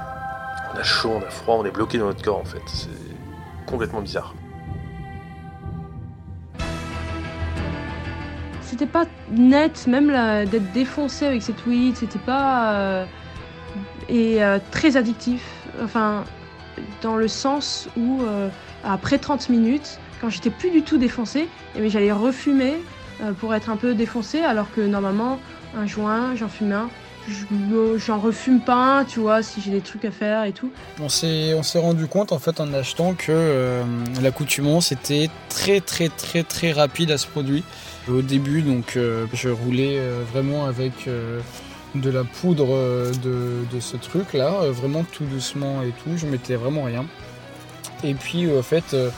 On 0.73 0.77
a 0.77 0.83
chaud, 0.83 1.11
on 1.17 1.21
a 1.21 1.29
froid, 1.29 1.55
on 1.55 1.65
est 1.65 1.71
bloqué 1.71 1.97
dans 1.97 2.05
notre 2.05 2.23
corps 2.23 2.39
en 2.39 2.45
fait. 2.45 2.61
C'est 2.67 2.87
complètement 3.65 3.99
bizarre. 3.99 4.33
c'était 8.61 8.85
pas 8.85 9.05
net, 9.31 9.85
même 9.87 10.45
d'être 10.45 10.71
défoncé 10.71 11.25
avec 11.25 11.41
cette 11.41 11.65
weed, 11.65 11.97
c'était 11.97 12.19
pas. 12.19 12.73
euh, 12.73 13.05
et 14.07 14.41
euh, 14.41 14.59
très 14.71 14.95
addictif. 14.95 15.43
Enfin, 15.83 16.23
dans 17.01 17.15
le 17.17 17.27
sens 17.27 17.89
où, 17.97 18.21
euh, 18.21 18.49
après 18.83 19.17
30 19.17 19.49
minutes, 19.49 19.99
quand 20.21 20.29
j'étais 20.29 20.49
plus 20.49 20.71
du 20.71 20.81
tout 20.81 20.97
défoncé, 20.97 21.47
eh 21.75 21.79
bien, 21.79 21.89
j'allais 21.89 22.11
refumer 22.11 22.75
euh, 23.21 23.31
pour 23.33 23.53
être 23.53 23.69
un 23.69 23.77
peu 23.77 23.93
défoncé, 23.93 24.39
alors 24.41 24.67
que 24.73 24.81
normalement, 24.81 25.39
un 25.75 25.85
joint, 25.85 26.35
j'en 26.35 26.47
fume 26.47 26.71
un. 26.71 26.89
J'en 27.97 28.19
refume 28.19 28.61
pas 28.61 28.99
un, 28.99 29.03
tu 29.03 29.19
vois, 29.19 29.43
si 29.43 29.59
j'ai 29.59 29.71
des 29.71 29.81
trucs 29.81 30.05
à 30.05 30.11
faire 30.11 30.45
et 30.45 30.53
tout. 30.53 30.71
On 31.01 31.09
s'est, 31.09 31.53
rendu 31.75 32.07
compte 32.07 32.31
en 32.31 32.39
fait 32.39 32.59
en 32.61 32.73
achetant 32.73 33.15
que 33.15 33.31
euh, 33.31 33.83
l'accoutumance 34.21 34.91
était 34.91 35.29
très 35.49 35.81
très 35.81 36.07
très 36.07 36.43
très 36.43 36.71
rapide 36.71 37.11
à 37.11 37.17
ce 37.17 37.27
produit. 37.27 37.63
Au 38.09 38.21
début 38.21 38.61
donc 38.61 38.95
euh, 38.95 39.25
je 39.33 39.49
roulais 39.49 39.97
euh, 39.99 40.23
vraiment 40.31 40.65
avec 40.65 41.09
de 41.95 42.09
la 42.09 42.23
poudre 42.23 42.67
de, 43.23 43.65
de 43.73 43.79
ce 43.79 43.97
truc 43.97 44.33
là, 44.33 44.69
vraiment 44.71 45.03
tout 45.03 45.25
doucement 45.25 45.81
et 45.81 45.91
tout, 46.03 46.17
je 46.17 46.27
mettais 46.27 46.55
vraiment 46.55 46.83
rien. 46.83 47.05
Et 48.03 48.13
puis 48.13 48.45
euh, 48.45 48.59
en 48.59 48.63
fait 48.63 48.93
euh, 48.93 49.09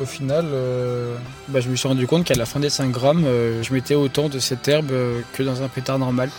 au 0.00 0.04
final 0.04 0.46
euh, 0.46 1.16
bah, 1.48 1.60
je 1.60 1.68
me 1.68 1.76
suis 1.76 1.88
rendu 1.88 2.06
compte 2.06 2.24
qu'à 2.24 2.34
la 2.34 2.46
fin 2.46 2.60
des 2.60 2.70
5 2.70 2.90
grammes 2.90 3.24
euh, 3.24 3.62
je 3.62 3.72
mettais 3.72 3.94
autant 3.94 4.28
de 4.28 4.38
cette 4.38 4.66
herbe 4.68 4.90
euh, 4.90 5.20
que 5.32 5.42
dans 5.42 5.62
un 5.62 5.68
pétard 5.68 5.98
normal. 5.98 6.30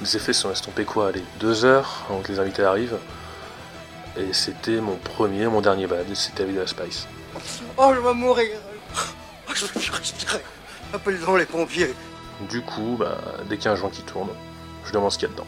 Les 0.00 0.16
effets 0.16 0.32
sont 0.32 0.50
estompés 0.50 0.84
quoi? 0.84 1.08
Allez, 1.08 1.22
deux 1.38 1.64
heures 1.64 2.06
avant 2.08 2.20
que 2.20 2.32
les 2.32 2.38
invités 2.38 2.62
arrivent. 2.62 2.96
Et 4.16 4.32
c'était 4.32 4.80
mon 4.80 4.96
premier, 4.96 5.46
mon 5.46 5.60
dernier 5.60 5.86
bad, 5.86 6.06
c'était 6.14 6.42
avec 6.42 6.54
de 6.56 6.60
la 6.60 6.66
Spice. 6.66 7.06
Oh, 7.76 7.92
je 7.94 8.00
vais 8.00 8.14
mourir. 8.14 8.56
Oh, 9.48 9.52
je 9.54 9.66
vais 9.66 9.96
respirer. 9.96 10.38
Appelez-en 10.92 11.34
les 11.36 11.44
pompiers. 11.44 11.92
Du 12.48 12.60
coup, 12.62 12.96
bah, 12.98 13.18
dès 13.48 13.56
qu'il 13.56 13.64
y 13.64 13.68
a 13.68 13.72
un 13.72 13.76
joint 13.76 13.90
qui 13.90 14.02
tourne, 14.02 14.28
je 14.84 14.92
demande 14.92 15.10
ce 15.10 15.18
qu'il 15.18 15.28
y 15.28 15.30
a 15.30 15.34
dedans. 15.34 15.46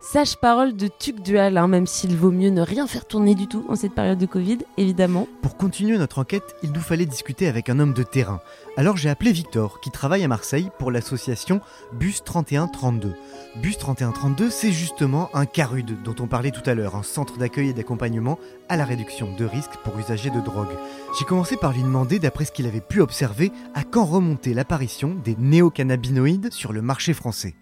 Sage 0.00 0.36
parole 0.36 0.76
de 0.76 0.88
Tuc 0.88 1.22
Dual, 1.22 1.56
hein, 1.56 1.68
même 1.68 1.86
s'il 1.86 2.16
vaut 2.16 2.32
mieux 2.32 2.50
ne 2.50 2.60
rien 2.60 2.88
faire 2.88 3.06
tourner 3.06 3.34
du 3.34 3.46
tout 3.46 3.64
en 3.68 3.76
cette 3.76 3.94
période 3.94 4.18
de 4.18 4.26
Covid, 4.26 4.58
évidemment. 4.76 5.28
Pour 5.42 5.56
continuer 5.56 5.96
notre 5.96 6.18
enquête, 6.18 6.56
il 6.64 6.72
nous 6.72 6.80
fallait 6.80 7.06
discuter 7.06 7.46
avec 7.46 7.70
un 7.70 7.78
homme 7.78 7.94
de 7.94 8.02
terrain. 8.02 8.40
Alors 8.76 8.96
j'ai 8.96 9.08
appelé 9.08 9.30
Victor, 9.30 9.80
qui 9.80 9.90
travaille 9.90 10.24
à 10.24 10.28
Marseille 10.28 10.70
pour 10.78 10.90
l'association 10.90 11.60
Bus 11.92 12.24
3132. 12.24 13.14
Bus 13.62 13.78
3132, 13.78 14.50
c'est 14.50 14.72
justement 14.72 15.30
un 15.34 15.46
CARUD 15.46 16.02
dont 16.02 16.16
on 16.18 16.26
parlait 16.26 16.50
tout 16.50 16.68
à 16.68 16.74
l'heure, 16.74 16.96
un 16.96 17.04
centre 17.04 17.38
d'accueil 17.38 17.68
et 17.68 17.72
d'accompagnement 17.72 18.38
à 18.68 18.76
la 18.76 18.84
réduction 18.84 19.34
de 19.34 19.44
risques 19.44 19.78
pour 19.84 19.98
usagers 19.98 20.30
de 20.30 20.40
drogue. 20.40 20.76
J'ai 21.18 21.24
commencé 21.24 21.56
par 21.56 21.72
lui 21.72 21.82
demander, 21.82 22.18
d'après 22.18 22.44
ce 22.44 22.52
qu'il 22.52 22.66
avait 22.66 22.80
pu 22.80 23.00
observer, 23.00 23.52
à 23.74 23.84
quand 23.84 24.04
remontait 24.04 24.52
l'apparition 24.52 25.14
des 25.24 25.36
néocannabinoïdes 25.38 26.52
sur 26.52 26.72
le 26.72 26.82
marché 26.82 27.14
français. 27.14 27.54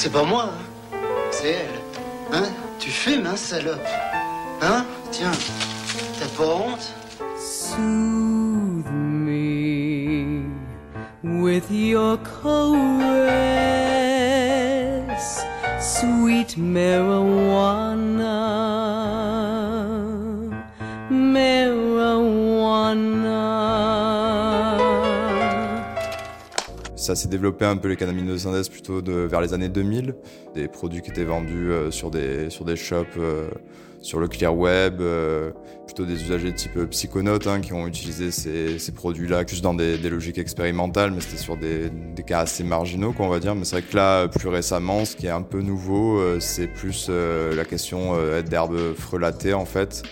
C'est 0.00 0.12
pas 0.12 0.22
moi, 0.22 0.44
hein. 0.44 0.96
C'est 1.32 1.54
elle. 1.54 1.80
Hein? 2.32 2.44
Tu 2.78 2.88
fumes, 2.88 3.26
hein, 3.26 3.34
salope. 3.34 3.84
Hein? 4.62 4.84
Tiens, 5.10 5.32
t'as 6.20 6.28
pas 6.36 6.54
honte? 6.54 6.94
Soothe 7.36 8.88
me 8.92 10.44
with 11.24 11.68
your 11.68 12.16
caress, 12.18 12.78
sweet 15.80 16.56
marijuana, 16.56 17.77
Ça 27.08 27.14
s'est 27.14 27.28
développé 27.28 27.64
un 27.64 27.78
peu 27.78 27.88
les 27.88 27.96
cannabinoïdes 27.96 28.44
de 28.44 28.68
plutôt 28.68 29.00
de, 29.00 29.12
vers 29.12 29.40
les 29.40 29.54
années 29.54 29.70
2000. 29.70 30.14
Des 30.54 30.68
produits 30.68 31.00
qui 31.00 31.08
étaient 31.08 31.24
vendus 31.24 31.70
euh, 31.70 31.90
sur, 31.90 32.10
des, 32.10 32.50
sur 32.50 32.66
des 32.66 32.76
shops, 32.76 33.16
euh, 33.16 33.48
sur 34.02 34.20
le 34.20 34.28
clear 34.28 34.54
web, 34.54 35.00
euh, 35.00 35.50
plutôt 35.86 36.04
des 36.04 36.22
usagers 36.22 36.52
type 36.52 36.76
euh, 36.76 36.84
psychonautes 36.84 37.46
hein, 37.46 37.62
qui 37.62 37.72
ont 37.72 37.86
utilisé 37.86 38.30
ces, 38.30 38.78
ces 38.78 38.92
produits-là 38.92 39.46
plus 39.46 39.62
dans 39.62 39.72
des, 39.72 39.96
logiques 39.96 40.36
expérimentales, 40.36 41.10
mais 41.12 41.22
c'était 41.22 41.38
sur 41.38 41.56
des, 41.56 41.90
cas 42.26 42.40
assez 42.40 42.62
marginaux, 42.62 43.14
quoi, 43.14 43.24
on 43.24 43.30
va 43.30 43.40
dire. 43.40 43.54
Mais 43.54 43.64
c'est 43.64 43.76
vrai 43.76 43.86
que 43.90 43.96
là, 43.96 44.28
plus 44.28 44.50
récemment, 44.50 45.06
ce 45.06 45.16
qui 45.16 45.28
est 45.28 45.30
un 45.30 45.40
peu 45.40 45.62
nouveau, 45.62 46.20
c'est 46.40 46.66
plus 46.66 47.08
la 47.08 47.64
question 47.64 48.16
d'herbes 48.42 48.92
frelatées 48.94 49.54
en 49.54 49.64
fait. 49.64 50.02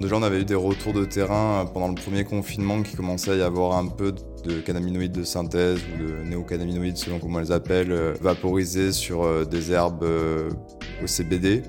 Déjà, 0.00 0.16
on 0.16 0.22
avait 0.22 0.40
eu 0.40 0.44
des 0.44 0.54
retours 0.54 0.94
de 0.94 1.04
terrain 1.04 1.68
pendant 1.74 1.88
le 1.88 1.94
premier 1.94 2.24
confinement 2.24 2.82
qui 2.82 2.96
commençait 2.96 3.32
à 3.32 3.34
y 3.34 3.42
avoir 3.42 3.76
un 3.76 3.88
peu 3.88 4.14
de 4.44 4.60
cannabinoïdes 4.60 5.12
de 5.12 5.24
synthèse 5.24 5.80
ou 5.94 6.02
de 6.02 6.28
néocannabinoïdes 6.28 6.96
selon 6.96 7.18
comment 7.18 7.38
on 7.38 7.40
les 7.40 7.52
appelle, 7.52 7.92
euh, 7.92 8.14
vaporisés 8.20 8.92
sur 8.92 9.24
euh, 9.24 9.44
des 9.44 9.72
herbes 9.72 10.04
euh, 10.04 10.50
au 11.02 11.06
CBD. 11.06 11.62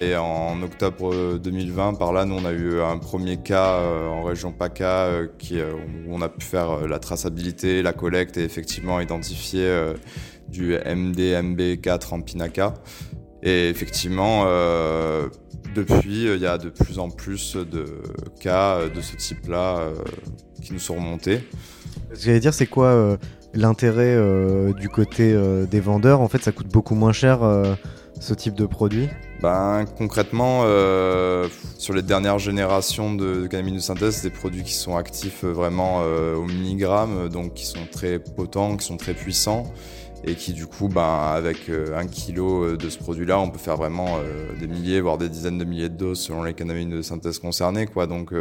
Et 0.00 0.14
en 0.14 0.62
octobre 0.62 1.14
euh, 1.14 1.38
2020, 1.38 1.94
par 1.94 2.12
là, 2.12 2.24
nous, 2.26 2.34
on 2.34 2.44
a 2.44 2.52
eu 2.52 2.80
un 2.80 2.98
premier 2.98 3.38
cas 3.38 3.78
euh, 3.78 4.08
en 4.08 4.22
région 4.22 4.52
PACA 4.52 5.06
euh, 5.06 5.28
qui, 5.38 5.58
euh, 5.58 5.72
où 6.06 6.14
on 6.14 6.20
a 6.20 6.28
pu 6.28 6.44
faire 6.44 6.70
euh, 6.70 6.88
la 6.88 6.98
traçabilité, 6.98 7.82
la 7.82 7.94
collecte 7.94 8.36
et 8.36 8.44
effectivement 8.44 9.00
identifier 9.00 9.64
euh, 9.64 9.94
du 10.48 10.74
MDMB4 10.74 12.14
en 12.14 12.20
pinaca. 12.20 12.74
Et 13.42 13.68
effectivement, 13.68 14.44
euh, 14.46 15.28
depuis, 15.74 16.26
euh, 16.26 16.36
il 16.36 16.42
y 16.42 16.46
a 16.46 16.58
de 16.58 16.68
plus 16.68 16.98
en 16.98 17.10
plus 17.10 17.56
de 17.56 18.02
cas 18.40 18.76
euh, 18.76 18.88
de 18.88 19.00
ce 19.00 19.16
type-là 19.16 19.78
euh, 19.78 19.94
qui 20.62 20.72
nous 20.72 20.78
sont 20.78 20.94
remontés. 20.94 21.40
Ce 22.12 22.20
que 22.20 22.24
j'allais 22.26 22.40
dire, 22.40 22.54
c'est 22.54 22.66
quoi 22.66 22.86
euh, 22.86 23.16
l'intérêt 23.52 24.14
euh, 24.14 24.72
du 24.72 24.88
côté 24.88 25.32
euh, 25.32 25.66
des 25.66 25.80
vendeurs? 25.80 26.20
En 26.20 26.28
fait, 26.28 26.42
ça 26.42 26.52
coûte 26.52 26.68
beaucoup 26.68 26.94
moins 26.94 27.12
cher 27.12 27.40
ce 28.18 28.32
type 28.32 28.54
de 28.54 28.64
produit? 28.64 29.08
Ben, 29.42 29.84
concrètement, 29.98 30.62
sur 31.78 31.92
les 31.94 32.02
dernières 32.02 32.38
générations 32.38 33.14
de, 33.14 33.42
de 33.42 33.46
cannabis 33.46 33.74
de 33.74 33.78
synthèse, 33.80 34.16
c'est 34.16 34.30
des 34.30 34.34
produits 34.34 34.62
qui 34.62 34.72
sont 34.72 34.96
actifs 34.96 35.44
vraiment 35.44 36.00
au 36.00 36.44
milligramme, 36.44 37.28
donc 37.28 37.54
qui 37.54 37.66
sont 37.66 37.86
très 37.90 38.18
potents, 38.18 38.76
qui 38.76 38.86
sont 38.86 38.96
très 38.96 39.12
puissants, 39.12 39.64
et 40.24 40.34
qui 40.34 40.54
du 40.54 40.66
coup, 40.66 40.88
ben, 40.88 41.32
avec 41.34 41.70
un 41.94 42.06
kilo 42.06 42.76
de 42.76 42.88
ce 42.88 42.98
produit-là, 42.98 43.38
on 43.38 43.50
peut 43.50 43.58
faire 43.58 43.76
vraiment 43.76 44.18
des 44.58 44.66
milliers, 44.66 45.02
voire 45.02 45.18
des 45.18 45.28
dizaines 45.28 45.58
de 45.58 45.64
milliers 45.64 45.90
de 45.90 45.96
doses 45.96 46.20
selon 46.20 46.42
les 46.42 46.54
cannabis 46.54 46.86
de 46.86 47.02
synthèse 47.02 47.38
concernés, 47.38 47.86
quoi. 47.86 48.06
Donc 48.06 48.32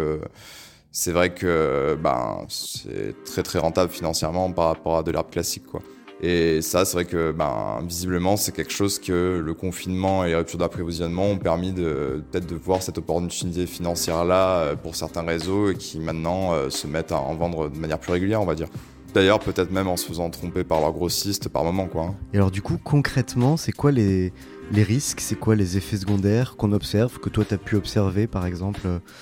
c'est 0.98 1.12
vrai 1.12 1.34
que 1.34 1.98
ben, 2.02 2.46
c'est 2.48 3.22
très 3.26 3.44
très 3.44 3.60
rentable 3.60 3.92
financièrement 3.92 4.50
par 4.54 4.68
rapport 4.68 4.96
à 4.96 5.04
de 5.04 5.12
l'herbe 5.12 5.30
classique, 5.30 5.66
quoi. 5.66 5.82
Et 6.22 6.62
ça, 6.62 6.86
c'est 6.86 6.94
vrai 6.94 7.04
que 7.04 7.34
ben, 7.34 7.82
visiblement, 7.86 8.38
c'est 8.38 8.54
quelque 8.54 8.72
chose 8.72 9.00
que 9.00 9.42
le 9.44 9.54
confinement 9.54 10.24
et 10.24 10.30
les 10.30 10.36
ruptures 10.36 10.58
d'approvisionnement 10.58 11.26
ont 11.26 11.38
permis 11.38 11.74
de 11.74 12.24
peut-être 12.32 12.48
de 12.48 12.56
voir 12.56 12.82
cette 12.82 12.98
opportunité 12.98 13.68
financière-là 13.68 14.60
euh, 14.60 14.76
pour 14.78 14.96
certains 14.96 15.24
réseaux 15.24 15.70
et 15.70 15.76
qui 15.76 16.00
maintenant 16.00 16.54
euh, 16.54 16.70
se 16.70 16.88
mettent 16.88 17.12
à 17.12 17.20
en 17.20 17.36
vendre 17.36 17.70
de 17.70 17.78
manière 17.78 18.00
plus 18.00 18.14
régulière, 18.14 18.42
on 18.42 18.46
va 18.46 18.56
dire. 18.56 18.70
D'ailleurs, 19.14 19.40
peut-être 19.40 19.72
même 19.72 19.90
en 19.90 19.98
se 19.98 20.06
faisant 20.06 20.30
tromper 20.30 20.64
par 20.64 20.80
leurs 20.80 20.94
grossistes 20.94 21.50
par 21.50 21.66
moment, 21.66 21.88
quoi. 21.88 22.04
hein. 22.04 22.16
Et 22.34 22.38
alors 22.38 22.52
du 22.52 22.62
coup, 22.62 22.78
concrètement, 22.82 23.58
c'est 23.58 23.74
quoi 23.74 23.92
les, 23.92 24.32
les 24.72 24.84
risques 24.84 25.20
C'est 25.20 25.36
quoi 25.36 25.56
les 25.56 25.78
effets 25.78 25.98
secondaires 25.98 26.56
qu'on 26.58 26.72
observe, 26.72 27.20
que 27.20 27.30
toi 27.30 27.46
tu 27.46 27.54
as 27.54 27.58
pu 27.58 27.76
observer 27.76 28.28
par 28.28 28.46
exemple 28.46 28.82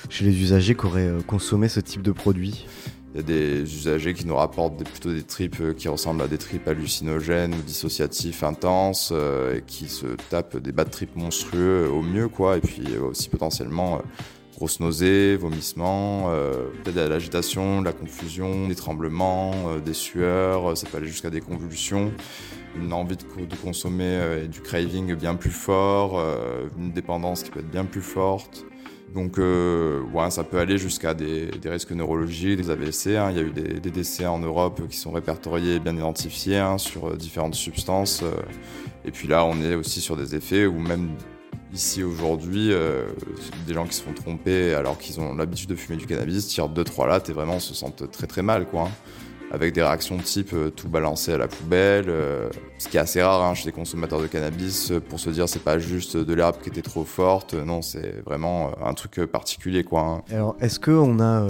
chez 0.09 0.25
les 0.25 0.41
usagers 0.41 0.75
qui 0.75 0.85
auraient 0.85 1.07
euh, 1.07 1.21
consommé 1.21 1.67
ce 1.67 1.79
type 1.79 2.01
de 2.01 2.11
produit? 2.11 2.65
Il 3.13 3.17
y 3.17 3.19
a 3.19 3.23
des 3.23 3.61
usagers 3.61 4.15
qui 4.15 4.25
nous 4.25 4.35
rapportent 4.35 4.83
plutôt 4.83 5.13
des 5.13 5.21
tripes 5.21 5.61
euh, 5.61 5.73
qui 5.73 5.87
ressemblent 5.87 6.23
à 6.23 6.27
des 6.27 6.39
tripes 6.39 6.67
hallucinogènes 6.67 7.53
ou 7.53 7.61
dissociatifs 7.61 8.41
intenses 8.41 9.11
euh, 9.13 9.57
et 9.57 9.61
qui 9.61 9.87
se 9.87 10.07
tapent 10.31 10.57
des 10.57 10.71
bas 10.71 10.83
de 10.83 10.89
tripes 10.89 11.15
monstrueux 11.15 11.87
au 11.87 12.01
mieux, 12.01 12.27
quoi. 12.27 12.57
Et 12.57 12.61
puis 12.61 12.97
aussi 12.97 13.29
potentiellement 13.29 13.97
euh, 13.97 13.99
grosses 14.55 14.79
nausées, 14.79 15.35
vomissements, 15.35 16.29
peut-être 16.83 16.95
de 16.95 17.01
l'agitation, 17.01 17.81
de 17.81 17.85
la 17.85 17.91
confusion, 17.91 18.67
des 18.67 18.75
tremblements, 18.75 19.77
des 19.83 19.95
sueurs, 19.95 20.77
ça 20.77 20.87
peut 20.87 20.97
aller 20.97 21.07
jusqu'à 21.07 21.31
des 21.31 21.41
convulsions. 21.41 22.11
Une 22.75 22.91
envie 22.91 23.15
de, 23.17 23.23
co- 23.23 23.45
de 23.45 23.55
consommer 23.55 24.03
euh, 24.05 24.47
du 24.47 24.59
craving 24.61 25.13
bien 25.15 25.35
plus 25.35 25.51
fort, 25.51 26.17
euh, 26.19 26.67
une 26.77 26.91
dépendance 26.91 27.43
qui 27.43 27.51
peut 27.51 27.59
être 27.59 27.69
bien 27.69 27.85
plus 27.85 28.01
forte. 28.01 28.65
Donc, 29.13 29.37
euh, 29.37 30.01
ouais, 30.11 30.31
ça 30.31 30.43
peut 30.43 30.57
aller 30.57 30.79
jusqu'à 30.79 31.13
des, 31.13 31.51
risques 31.65 31.91
neurologiques, 31.91 32.57
des 32.59 32.71
AVC. 32.71 33.15
hein. 33.15 33.29
Il 33.29 33.37
y 33.37 33.39
a 33.39 33.43
eu 33.43 33.51
des, 33.51 33.91
décès 33.91 34.25
en 34.25 34.39
Europe 34.39 34.81
qui 34.89 34.97
sont 34.97 35.11
répertoriés 35.11 35.75
et 35.75 35.79
bien 35.79 35.95
identifiés 35.95 36.57
hein, 36.57 36.79
sur 36.79 37.09
euh, 37.09 37.15
différentes 37.15 37.53
substances. 37.53 38.23
et 39.05 39.11
puis 39.11 39.27
là, 39.27 39.45
on 39.45 39.61
est 39.61 39.75
aussi 39.75 40.01
sur 40.01 40.17
des 40.17 40.33
effets 40.33 40.65
où 40.65 40.79
même 40.79 41.09
ici 41.73 42.03
aujourd'hui, 42.03 42.71
des 43.67 43.73
gens 43.73 43.85
qui 43.85 43.95
se 43.95 44.03
font 44.03 44.13
tromper 44.13 44.73
alors 44.75 44.97
qu'ils 44.99 45.19
ont 45.19 45.33
l'habitude 45.35 45.69
de 45.69 45.75
fumer 45.75 45.97
du 45.97 46.05
cannabis 46.05 46.47
tirent 46.47 46.69
2-3 46.69 47.07
lattes 47.07 47.29
et 47.29 47.33
vraiment 47.33 47.59
se 47.59 47.73
sentent 47.73 48.11
très 48.11 48.27
très 48.27 48.43
mal, 48.43 48.67
quoi. 48.67 48.83
hein. 48.83 48.91
Avec 49.53 49.75
des 49.75 49.83
réactions 49.83 50.17
type 50.17 50.51
euh, 50.53 50.71
tout 50.71 50.89
balancer 50.89 51.31
à 51.31 51.37
la 51.37 51.47
poubelle, 51.47 52.05
euh, 52.07 52.49
ce 52.79 52.87
qui 52.87 52.97
est 52.97 52.99
assez 52.99 53.21
rare 53.21 53.43
hein, 53.43 53.53
chez 53.53 53.67
les 53.67 53.71
consommateurs 53.71 54.19
de 54.19 54.25
cannabis, 54.25 54.89
euh, 54.89 54.99
pour 54.99 55.19
se 55.19 55.29
dire 55.29 55.47
c'est 55.47 55.63
pas 55.63 55.77
juste 55.77 56.17
de 56.17 56.33
l'herbe 56.33 56.55
qui 56.59 56.69
était 56.69 56.81
trop 56.81 57.03
forte, 57.03 57.53
non, 57.53 57.83
c'est 57.83 58.23
vraiment 58.25 58.71
un 58.83 58.95
truc 58.95 59.23
particulier, 59.27 59.83
quoi. 59.83 60.01
hein. 60.01 60.23
Alors, 60.31 60.55
est-ce 60.59 60.79
qu'on 60.79 61.19
a 61.19 61.47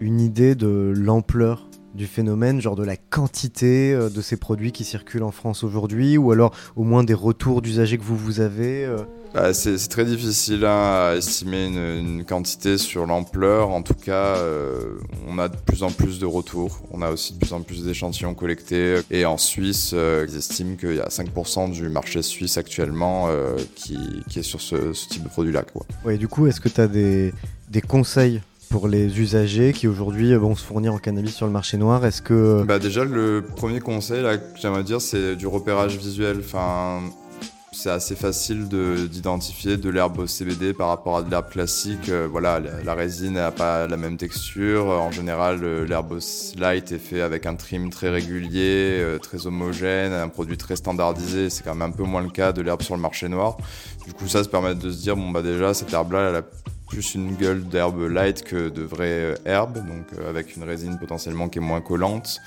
une 0.00 0.20
idée 0.20 0.56
de 0.56 0.92
l'ampleur 0.96 1.68
du 1.96 2.06
phénomène, 2.06 2.60
genre 2.60 2.76
de 2.76 2.84
la 2.84 2.96
quantité 2.96 3.92
euh, 3.92 4.08
de 4.08 4.20
ces 4.20 4.36
produits 4.36 4.72
qui 4.72 4.84
circulent 4.84 5.24
en 5.24 5.32
France 5.32 5.64
aujourd'hui, 5.64 6.16
ou 6.16 6.30
alors 6.30 6.54
au 6.76 6.84
moins 6.84 7.02
des 7.02 7.14
retours 7.14 7.62
d'usagers 7.62 7.98
que 7.98 8.04
vous 8.04 8.16
vous 8.16 8.40
avez 8.40 8.84
euh 8.84 8.98
Bah, 9.34 9.52
c'est 9.52 9.76
très 9.88 10.04
difficile 10.04 10.64
hein, 10.64 11.10
à 11.10 11.14
estimer 11.16 11.66
une, 11.66 11.78
une 11.78 12.24
quantité 12.24 12.78
sur 12.78 13.06
l'ampleur. 13.06 13.70
En 13.70 13.82
tout 13.82 13.94
cas, 13.94 14.36
euh, 14.36 14.98
on 15.26 15.38
a 15.38 15.48
de 15.48 15.56
plus 15.56 15.82
en 15.82 15.90
plus 15.90 16.20
de 16.20 16.26
retours. 16.26 16.82
On 16.92 17.02
a 17.02 17.10
aussi 17.10 17.32
de 17.32 17.38
plus 17.38 17.52
en 17.52 17.62
plus 17.62 17.84
d'échantillons 17.84 18.34
collectés. 18.34 19.00
Et 19.10 19.24
en 19.24 19.38
Suisse, 19.38 19.92
ils 19.92 20.36
estiment 20.36 20.76
qu'il 20.76 20.96
y 20.96 21.00
a 21.00 21.08
5% 21.08 21.70
du 21.72 21.88
marché 21.88 22.22
suisse 22.22 22.56
actuellement 22.58 23.28
qui, 23.74 23.98
qui 24.28 24.38
est 24.38 24.42
sur 24.42 24.60
ce, 24.60 24.92
ce 24.92 25.08
type 25.08 25.24
de 25.24 25.28
produit-là. 25.28 25.62
quoi. 25.62 25.84
Ouais, 26.04 26.18
du 26.18 26.28
coup, 26.28 26.46
est-ce 26.46 26.60
que 26.60 26.68
tu 26.68 26.80
as 26.80 26.88
des, 26.88 27.32
des 27.70 27.80
conseils 27.80 28.40
pour 28.68 28.88
les 28.88 29.20
usagers 29.20 29.72
qui 29.72 29.88
aujourd'hui 29.88 30.32
euh, 30.32 30.38
vont 30.38 30.54
se 30.54 30.64
fournir 30.64 30.94
en 30.94 30.98
cannabis 30.98 31.34
sur 31.34 31.46
le 31.46 31.52
marché 31.52 31.76
noir 31.76 32.04
Est-ce 32.04 32.22
que 32.22 32.62
Bah 32.64 32.78
déjà, 32.78 33.04
le 33.04 33.44
premier 33.56 33.80
conseil 33.80 34.22
là, 34.22 34.38
que 34.38 34.58
j'aimerais 34.60 34.84
dire, 34.84 35.00
c'est 35.00 35.36
du 35.36 35.46
repérage 35.46 35.96
visuel. 35.96 36.38
Enfin, 36.40 37.00
c'est 37.76 37.90
assez 37.90 38.16
facile 38.16 38.68
de- 38.68 39.06
d'identifier 39.06 39.76
de, 39.76 39.90
l'herbe 39.90 40.26
CBD 40.26 40.72
par 40.72 40.88
rapport 40.88 41.18
à 41.18 41.22
de 41.22 41.30
l'herbe 41.30 41.50
classique. 41.50 42.08
Euh, 42.08 42.26
voilà, 42.30 42.58
la, 42.58 42.94
résine 42.94 43.34
n'a 43.34 43.50
pas 43.50 43.86
la 43.86 43.96
même 43.96 44.16
texture. 44.16 44.86
En 44.86 45.10
général, 45.10 45.60
euh, 45.62 45.86
l'herbe 45.86 46.18
light 46.58 46.90
est 46.92 46.98
fait 46.98 47.20
avec 47.20 47.44
un 47.44 47.54
trim 47.54 47.90
très 47.90 48.08
régulier, 48.08 48.98
euh, 49.00 49.18
très 49.18 49.46
homogène, 49.46 50.12
un 50.12 50.28
produit 50.28 50.56
très 50.56 50.76
standardisé. 50.76 51.50
C'est 51.50 51.64
quand 51.64 51.74
même 51.74 51.90
un 51.90 51.92
peu 51.92 52.04
moins 52.04 52.22
le 52.22 52.30
cas 52.30 52.52
de 52.52 52.62
l'herbe 52.62 52.82
sur 52.82 52.96
le 52.96 53.02
marché 53.02 53.28
noir. 53.28 53.58
Du 54.06 54.14
coup, 54.14 54.26
ça 54.26 54.42
se 54.42 54.48
permet 54.48 54.74
de 54.74 54.90
se 54.90 55.02
dire, 55.02 55.14
bon 55.16 55.30
bah 55.30 55.42
déjà, 55.42 55.74
cette 55.74 55.92
herbe-là, 55.92 56.30
elle 56.30 56.36
a 56.36 56.42
plus 56.86 57.14
une 57.14 57.34
gueule 57.34 57.64
d'herbe 57.64 58.08
light 58.08 58.42
que 58.42 58.68
de 58.68 58.82
vraie 58.82 59.32
euh, 59.32 59.34
herbe, 59.44 59.78
donc 59.86 60.06
euh, 60.18 60.30
avec 60.30 60.56
une 60.56 60.62
résine 60.62 60.98
potentiellement 60.98 61.48
qui 61.48 61.58
est 61.58 61.62
moins 61.62 61.80
collante. 61.80 62.40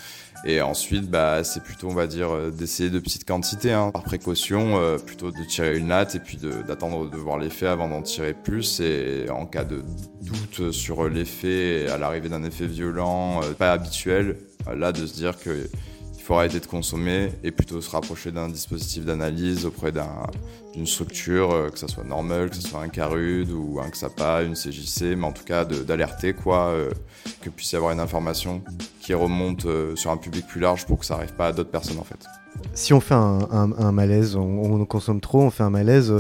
Et 0.46 0.62
ensuite, 0.62 1.10
bah, 1.10 1.44
c'est 1.44 1.62
plutôt, 1.62 1.90
on 1.90 1.94
va 1.94 2.08
dire, 2.08 2.32
euh, 2.32 2.50
d'essayer 2.50 2.90
de 2.90 3.00
petites 3.00 3.26
quantités, 3.26 3.74
hein, 3.74 3.92
par 3.92 4.04
précaution, 4.04 4.80
plutôt 5.06 5.32
de 5.32 5.44
tirer 5.48 5.78
une 5.78 5.90
latte 5.90 6.16
et 6.16 6.20
puis 6.20 6.38
d'attendre 6.38 7.10
de, 7.10 7.18
voir 7.18 7.38
l'effet 7.38 7.68
avant 7.68 7.90
d'en 7.90 8.02
tirer 8.02 8.34
plus. 8.34 8.80
Et 8.80 9.30
en 9.30 9.46
cas 9.46 9.66
de 9.66 9.84
doute 10.22 10.72
sur 10.72 11.10
l'effet, 11.10 11.88
à 11.90 11.98
l'arrivée 11.98 12.30
d'un 12.30 12.44
effet 12.44 12.68
violent, 12.68 13.42
pas 13.58 13.74
habituel, 13.74 14.38
là, 14.74 14.94
de 14.94 15.06
se 15.06 15.14
dire 15.16 15.38
que 15.38 15.70
faut 16.30 16.36
arrêter 16.36 16.60
de 16.60 16.68
consommer 16.68 17.32
et 17.44 17.50
plutôt 17.50 17.82
se 17.82 17.90
rapprocher 17.90 18.32
d'un 18.32 18.50
dispositif 18.50 19.04
d'analyse 19.04 19.66
auprès 19.66 19.92
d'un- 19.92 20.28
d'une 20.76 20.86
structure, 20.86 21.52
euh, 21.52 21.70
que 21.70 21.80
ça 21.80 21.88
soit 21.88 22.04
normal, 22.04 22.52
que 22.52 22.56
ce 22.56 22.62
soit 22.62 22.82
un 22.84 22.88
CARUD 22.88 23.50
ou 23.50 23.80
un 23.82 23.90
XAPA, 23.90 24.44
une 24.44 24.54
CJC, 24.54 25.16
mais 25.16 25.26
en 25.26 25.32
tout 25.32 25.44
cas 25.44 25.66
d'alerter 25.66 26.34
quoi, 26.34 26.68
euh, 26.68 26.92
que 27.42 27.50
puisse 27.50 27.72
y 27.72 27.76
avoir 27.78 27.92
une 27.94 28.00
information 28.00 28.62
qui 29.02 29.16
remonte 29.16 29.66
euh, 29.66 29.96
sur 29.96 30.12
un 30.12 30.18
public 30.18 30.46
plus 30.46 30.62
large 30.62 30.86
pour 30.86 31.00
que 31.00 31.06
ça 31.08 31.16
arrive 31.16 31.34
pas 31.34 31.48
à 31.48 31.52
d'autres 31.52 31.72
personnes 31.72 31.98
en 31.98 32.04
fait. 32.04 32.24
si 32.76 32.94
on 32.94 33.00
fait 33.00 33.16
un, 33.16 33.92
malaise, 33.92 34.36
on, 34.36 34.42
on 34.82 34.86
consomme 34.86 35.22
trop, 35.22 35.42
on 35.42 35.50
fait 35.50 35.64
un 35.64 35.72
malaise, 35.72 36.14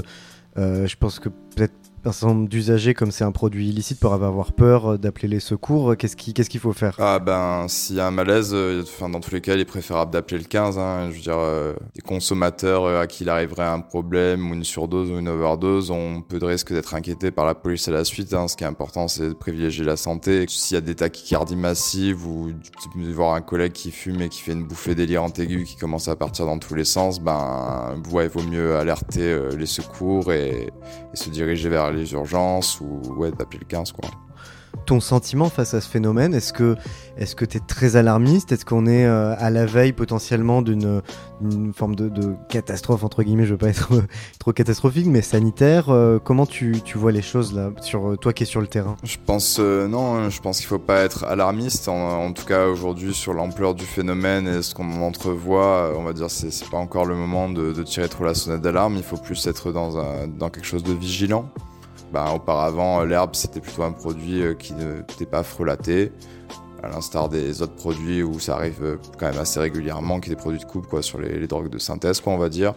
je 0.58 0.95
pense 1.00 1.19
que 1.19 1.30
peut-être 1.30 1.74
un 2.06 2.12
certain 2.12 2.34
nombre 2.34 2.50
d'usagers, 2.50 2.94
comme 2.94 3.12
c'est 3.12 3.24
un 3.24 3.32
produit 3.32 3.70
illicite, 3.70 4.00
peuvent 4.00 4.24
avoir 4.24 4.54
peur 4.54 4.94
euh, 4.94 4.98
d'appeler 4.98 5.28
les 5.28 5.40
secours. 5.40 5.96
Qu'est-ce 5.98 6.16
qui- 6.16 6.34
qu'est-ce 6.34 6.50
qu'il 6.50 6.60
faut 6.60 6.74
faire? 6.74 6.96
Ah 7.00 7.20
ben, 7.20 7.66
s'il 7.68 7.98
y 7.98 8.00
a 8.00 8.08
un 8.08 8.12
malaise, 8.12 8.52
euh, 8.54 8.84
enfin, 8.84 9.10
dans 9.10 9.20
tous 9.20 9.32
les 9.34 9.42
cas, 9.42 9.54
il 9.56 9.60
est 9.60 9.66
préférable 9.66 10.12
d'appeler 10.12 10.38
le 10.40 10.46
15. 10.46 10.78
Hein, 10.78 11.10
je 11.12 11.16
veux 11.16 11.22
dire, 11.22 11.38
euh, 11.38 11.74
consommateurs 12.06 12.86
euh, 12.86 13.02
à 13.02 13.08
qui 13.08 13.24
il 13.24 13.30
arriverait 13.30 13.66
un 13.68 13.80
problème 13.82 14.50
ou 14.50 14.54
une 14.54 14.64
surdose 14.64 15.12
ou 15.12 15.20
une 15.20 15.28
overdose 15.28 15.92
ont 15.92 16.22
peu 16.22 16.40
de 16.40 16.46
risque 16.46 16.72
d'être 16.74 16.96
inquiétés 16.96 17.32
par 17.32 17.46
la 17.46 17.54
police 17.56 17.88
à 17.88 17.92
la 17.92 18.04
suite. 18.06 18.34
Hein. 18.34 18.48
Ce 18.48 18.56
qui 18.56 18.64
est 18.64 18.68
important, 18.68 19.08
c'est 19.08 19.28
de 19.30 19.34
privilégier 19.34 19.84
la 19.84 19.98
santé. 19.98 20.46
S'il 20.48 20.76
y 20.76 20.78
a 20.78 20.82
des 20.82 20.96
tachycardies 20.96 21.56
massives 21.58 22.26
ou 22.26 22.52
de 22.96 23.12
voir 23.14 23.34
un 23.36 23.42
collègue 23.42 23.74
qui 23.74 23.92
fume 23.92 24.22
et 24.22 24.30
qui 24.30 24.42
fait 24.42 24.54
une 24.54 24.64
bouffée 24.64 24.96
délirante 24.96 25.38
aiguë 25.40 25.64
qui 25.66 25.76
commence 25.76 26.08
à 26.08 26.16
partir 26.16 26.46
dans 26.46 26.58
tous 26.60 26.76
les 26.76 26.86
sens, 26.86 27.20
ben, 27.22 27.94
il 27.96 28.28
vaut 28.30 28.42
mieux 28.44 28.76
alerter 28.78 29.22
euh, 29.34 29.50
les 29.58 29.66
secours 29.66 30.32
et, 30.32 30.68
et 31.14 31.16
se 31.16 31.30
diriger 31.30 31.70
vers 31.70 31.88
les 31.91 32.13
urgences 32.13 32.80
ou 32.82 33.02
ouais, 33.17 33.32
d'appeler 33.32 33.60
le 33.60 33.65
15 33.67 33.91
quoi. 33.91 34.10
Ton 34.86 34.99
sentiment 34.99 35.49
face 35.49 35.73
à 35.73 35.82
ce 35.82 35.89
phénomène, 35.89 36.34
est-ce 36.36 36.54
que 36.54 36.75
est-ce 37.17 37.36
que 37.36 37.43
tu 37.43 37.58
es 37.58 37.60
très 37.60 37.95
alarmiste? 37.95 38.52
Est-ce 38.52 38.65
qu'on 38.65 38.86
est 38.86 39.06
euh, 39.06 39.34
à 39.38 39.49
la 39.49 39.65
veille 39.65 39.93
potentiellement 39.93 40.62
d'une 40.62 41.02
forme 41.73 41.95
de, 41.95 42.08
de 42.08 42.36
catastrophe, 42.49 43.04
entre 43.04 43.23
guillemets, 43.23 43.45
je 43.45 43.52
veux 43.52 43.58
pas 43.58 43.69
être 43.69 43.89
trop 44.39 44.54
catastrophique, 44.54 45.08
mais 45.08 45.23
sanitaire 45.23 45.89
Euh, 45.89 46.19
Comment 46.23 46.45
tu, 46.45 46.82
tu 46.86 46.99
vois 46.99 47.12
les 47.12 47.23
choses 47.23 47.54
là, 47.54 47.71
sur 47.82 48.12
euh, 48.12 48.15
toi 48.15 48.32
qui 48.32 48.43
es 48.43 48.45
sur 48.45 48.62
le 48.62 48.67
terrain? 48.67 48.95
Je 49.04 49.17
pense 49.23 49.58
euh, 49.60 49.88
non, 49.88 50.15
hein, 50.15 50.30
je 50.30 50.39
pense 50.39 50.58
qu'il 50.60 50.67
faut 50.67 50.78
pas 50.80 51.02
être 51.02 51.23
alarmiste. 51.23 51.88
En, 51.88 52.25
en 52.25 52.32
tout 52.32 52.45
cas 52.45 52.67
aujourd'hui 52.67 53.13
sur 53.15 53.34
l'ampleur 53.34 53.73
du 53.73 53.86
phénomène 53.86 54.47
et 54.47 54.62
ce 54.62 54.75
qu'on 54.75 54.89
en 54.91 55.02
entrevoit, 55.02 55.93
on 55.97 56.04
va 56.04 56.13
dire 56.13 56.30
c'est 56.30 56.69
pas 56.69 56.78
encore 56.78 57.06
le 57.06 57.15
moment 57.15 57.49
de, 57.49 57.73
de 57.73 57.84
tirer 57.84 58.08
trop 58.08 58.23
la 58.23 58.36
sonnette 58.36 58.62
d'alarme. 58.62 58.95
Il 58.97 59.04
faut 59.04 59.17
plus 59.17 59.47
être 59.47 59.71
dans 59.71 59.97
un 59.97 60.28
dans 60.28 60.49
quelque 60.49 60.67
chose 60.67 60.84
de 60.84 60.93
vigilant. 60.93 61.49
Ben, 62.12 62.32
auparavant, 62.34 63.04
l'herbe 63.04 63.36
c'était 63.36 63.60
plutôt 63.60 63.84
un 63.84 63.91
produit 63.91 64.41
euh, 64.41 64.54
qui 64.56 64.74
n'était 64.74 65.26
pas 65.28 65.43
frelaté, 65.43 66.12
à 66.82 66.88
l'instar 66.88 67.30
des 67.30 67.62
autres 67.62 67.76
produits 67.76 68.24
où 68.24 68.39
ça 68.39 68.56
arrive 68.56 68.84
euh, 68.84 68.98
quand 69.17 69.28
même 69.28 69.39
assez 69.39 69.60
régulièrement, 69.60 70.19
qui 70.19 70.32
est 70.32 70.36
des 70.36 70.39
produits 70.41 70.60
de 70.60 70.65
coupe 70.65 70.88
quoi, 70.88 71.04
sur 71.04 71.19
les, 71.19 71.45
drogues 71.45 71.69
de 71.69 71.78
synthèse 71.78 72.19
quoi, 72.19 72.34
on 72.34 72.38
va 72.38 72.50
dire. 72.50 72.74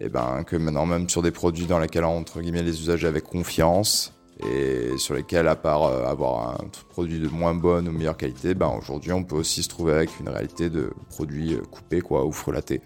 Et 0.00 0.08
ben 0.08 0.42
que 0.44 0.56
maintenant 0.56 0.86
même 0.86 1.08
sur 1.08 1.22
des 1.22 1.30
produits 1.30 1.66
dans 1.66 1.78
lesquels 1.78 2.04
entre 2.04 2.40
guillemets 2.40 2.62
les 2.62 2.80
usagers 2.80 3.08
avaient 3.08 3.20
confiance 3.20 4.14
et 4.42 4.96
sur 4.96 5.14
lesquels 5.14 5.48
à 5.48 5.54
part 5.54 5.84
euh, 5.84 6.06
avoir 6.06 6.60
un 6.60 6.64
produit 6.88 7.20
de 7.20 7.28
moins 7.28 7.54
bonne 7.54 7.88
ou 7.88 7.92
meilleure 7.92 8.16
qualité, 8.16 8.54
ben 8.54 8.72
aujourd'hui 8.78 9.12
on 9.12 9.22
peut 9.22 9.36
aussi 9.36 9.62
se 9.62 9.68
trouver 9.68 9.92
avec 9.92 10.18
une 10.18 10.30
réalité 10.30 10.70
de 10.70 10.90
produits 11.10 11.58
coupés 11.70 12.00
quoi 12.00 12.24
ou 12.24 12.32
frelatés. 12.32 12.80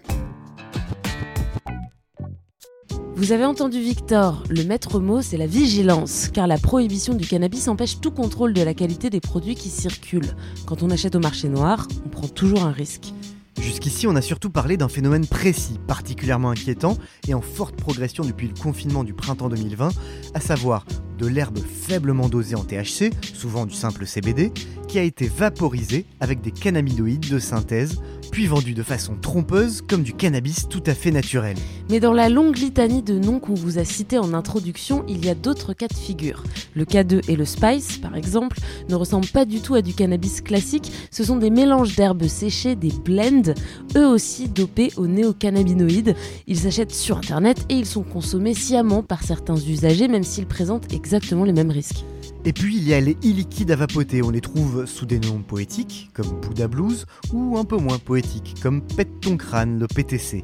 Vous 3.17 3.31
avez 3.31 3.45
entendu 3.45 3.79
Victor, 3.79 4.43
le 4.47 4.63
maître 4.63 4.99
mot 4.99 5.23
c'est 5.23 5.37
la 5.37 5.47
vigilance, 5.47 6.29
car 6.31 6.45
la 6.45 6.59
prohibition 6.59 7.15
du 7.15 7.25
cannabis 7.25 7.67
empêche 7.67 7.99
tout 7.99 8.11
contrôle 8.11 8.53
de 8.53 8.61
la 8.61 8.75
qualité 8.75 9.09
des 9.09 9.19
produits 9.19 9.55
qui 9.55 9.69
circulent. 9.69 10.35
Quand 10.67 10.83
on 10.83 10.91
achète 10.91 11.15
au 11.15 11.19
marché 11.19 11.49
noir, 11.49 11.87
on 12.05 12.09
prend 12.09 12.27
toujours 12.27 12.63
un 12.63 12.71
risque. 12.71 13.11
Jusqu'ici, 13.59 14.05
on 14.05 14.15
a 14.15 14.21
surtout 14.21 14.51
parlé 14.51 14.77
d'un 14.77 14.87
phénomène 14.87 15.25
précis, 15.25 15.79
particulièrement 15.87 16.51
inquiétant 16.51 16.95
et 17.27 17.33
en 17.33 17.41
forte 17.41 17.75
progression 17.75 18.23
depuis 18.23 18.49
le 18.49 18.53
confinement 18.53 19.03
du 19.03 19.15
printemps 19.15 19.49
2020, 19.49 19.89
à 20.35 20.39
savoir 20.39 20.85
de 21.17 21.27
l'herbe 21.27 21.59
faiblement 21.59 22.29
dosée 22.29 22.55
en 22.55 22.63
THC, 22.63 23.11
souvent 23.33 23.65
du 23.65 23.73
simple 23.73 24.05
CBD, 24.05 24.51
qui 24.87 24.99
a 24.99 25.03
été 25.03 25.27
vaporisée 25.27 26.05
avec 26.19 26.41
des 26.41 26.51
cannabinoïdes 26.51 27.29
de 27.29 27.39
synthèse, 27.39 27.99
puis 28.31 28.47
vendue 28.47 28.73
de 28.73 28.83
façon 28.83 29.15
trompeuse 29.15 29.81
comme 29.81 30.03
du 30.03 30.13
cannabis 30.13 30.67
tout 30.69 30.83
à 30.85 30.93
fait 30.93 31.11
naturel. 31.11 31.57
Mais 31.89 31.99
dans 31.99 32.13
la 32.13 32.29
longue 32.29 32.57
litanie 32.57 33.01
de 33.01 33.17
noms 33.17 33.39
qu'on 33.39 33.53
vous 33.53 33.79
a 33.79 33.85
cités 33.85 34.17
en 34.17 34.33
introduction, 34.33 35.03
il 35.07 35.25
y 35.25 35.29
a 35.29 35.35
d'autres 35.35 35.73
cas 35.73 35.87
de 35.87 35.93
figure. 35.93 36.43
Le 36.75 36.85
K2 36.85 37.29
et 37.29 37.35
le 37.35 37.45
Spice, 37.45 37.97
par 37.97 38.15
exemple, 38.15 38.57
ne 38.89 38.95
ressemblent 38.95 39.27
pas 39.27 39.45
du 39.45 39.61
tout 39.61 39.75
à 39.75 39.81
du 39.81 39.93
cannabis 39.93 40.41
classique, 40.41 40.91
ce 41.11 41.23
sont 41.23 41.37
des 41.37 41.49
mélanges 41.49 41.95
d'herbes 41.95 42.27
séchées, 42.27 42.75
des 42.75 42.91
blends, 42.91 43.53
eux 43.95 44.07
aussi 44.07 44.49
dopés 44.49 44.91
aux 44.97 45.07
néocannabinoïdes. 45.07 46.15
Ils 46.47 46.59
s'achètent 46.59 46.93
sur 46.93 47.17
internet 47.17 47.65
et 47.69 47.75
ils 47.75 47.85
sont 47.85 48.03
consommés 48.03 48.53
sciemment 48.53 49.03
par 49.03 49.23
certains 49.23 49.57
usagers, 49.57 50.07
même 50.07 50.23
s'ils 50.23 50.47
présentent 50.47 50.91
les 51.11 51.53
mêmes 51.53 51.71
risques. 51.71 52.03
Et 52.45 52.53
puis 52.53 52.77
il 52.77 52.87
y 52.87 52.93
a 52.93 52.99
les 53.01 53.13
e-liquides 53.23 53.71
à 53.71 53.75
vapoter, 53.75 54.21
on 54.21 54.29
les 54.29 54.41
trouve 54.41 54.85
sous 54.85 55.05
des 55.05 55.19
noms 55.19 55.39
poétiques 55.39 56.09
comme 56.13 56.39
Buddha 56.41 56.67
Blues 56.67 57.05
ou 57.33 57.57
un 57.57 57.65
peu 57.65 57.77
moins 57.77 57.97
poétiques 57.97 58.55
comme 58.61 58.81
Pète 58.81 59.19
ton 59.21 59.37
crâne, 59.37 59.79
le 59.79 59.87
PTC. 59.87 60.43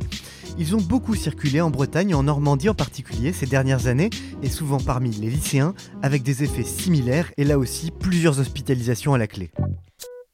Ils 0.58 0.76
ont 0.76 0.82
beaucoup 0.82 1.16
circulé 1.16 1.62
en 1.62 1.70
Bretagne 1.70 2.12
et 2.12 2.14
en 2.14 2.24
Normandie 2.24 2.70
en 2.70 2.74
particulier 2.76 3.34
ces 3.34 3.46
dernières 3.46 3.88
années 3.88 4.10
et 4.42 4.50
souvent 4.50 4.80
parmi 4.80 5.12
les 5.12 5.30
lycéens 5.30 5.74
avec 6.02 6.24
des 6.24 6.44
effets 6.44 6.64
similaires 6.64 7.32
et 7.38 7.44
là 7.44 7.58
aussi 7.58 7.92
plusieurs 7.92 8.40
hospitalisations 8.40 9.14
à 9.14 9.18
la 9.18 9.28
clé. 9.28 9.52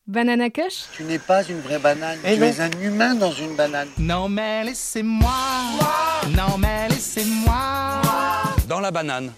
Banana 0.07 0.49
Kush? 0.49 0.85
Tu 0.97 1.03
n'es 1.03 1.19
pas 1.19 1.43
une 1.47 1.59
vraie 1.59 1.77
banane, 1.77 2.17
Eh 2.25 2.33
tu 2.33 2.39
non. 2.39 2.45
es 2.47 2.59
un 2.61 2.71
humain 2.81 3.13
dans 3.15 3.31
une 3.31 3.55
banane. 3.55 3.87
Non 3.99 4.27
mais 4.27 4.63
laissez-moi, 4.63 5.29
non 6.35 6.57
mais 6.57 6.87
laissez-moi. 6.89 8.01
Dans 8.67 8.79
la 8.79 8.89
banane. 8.91 9.31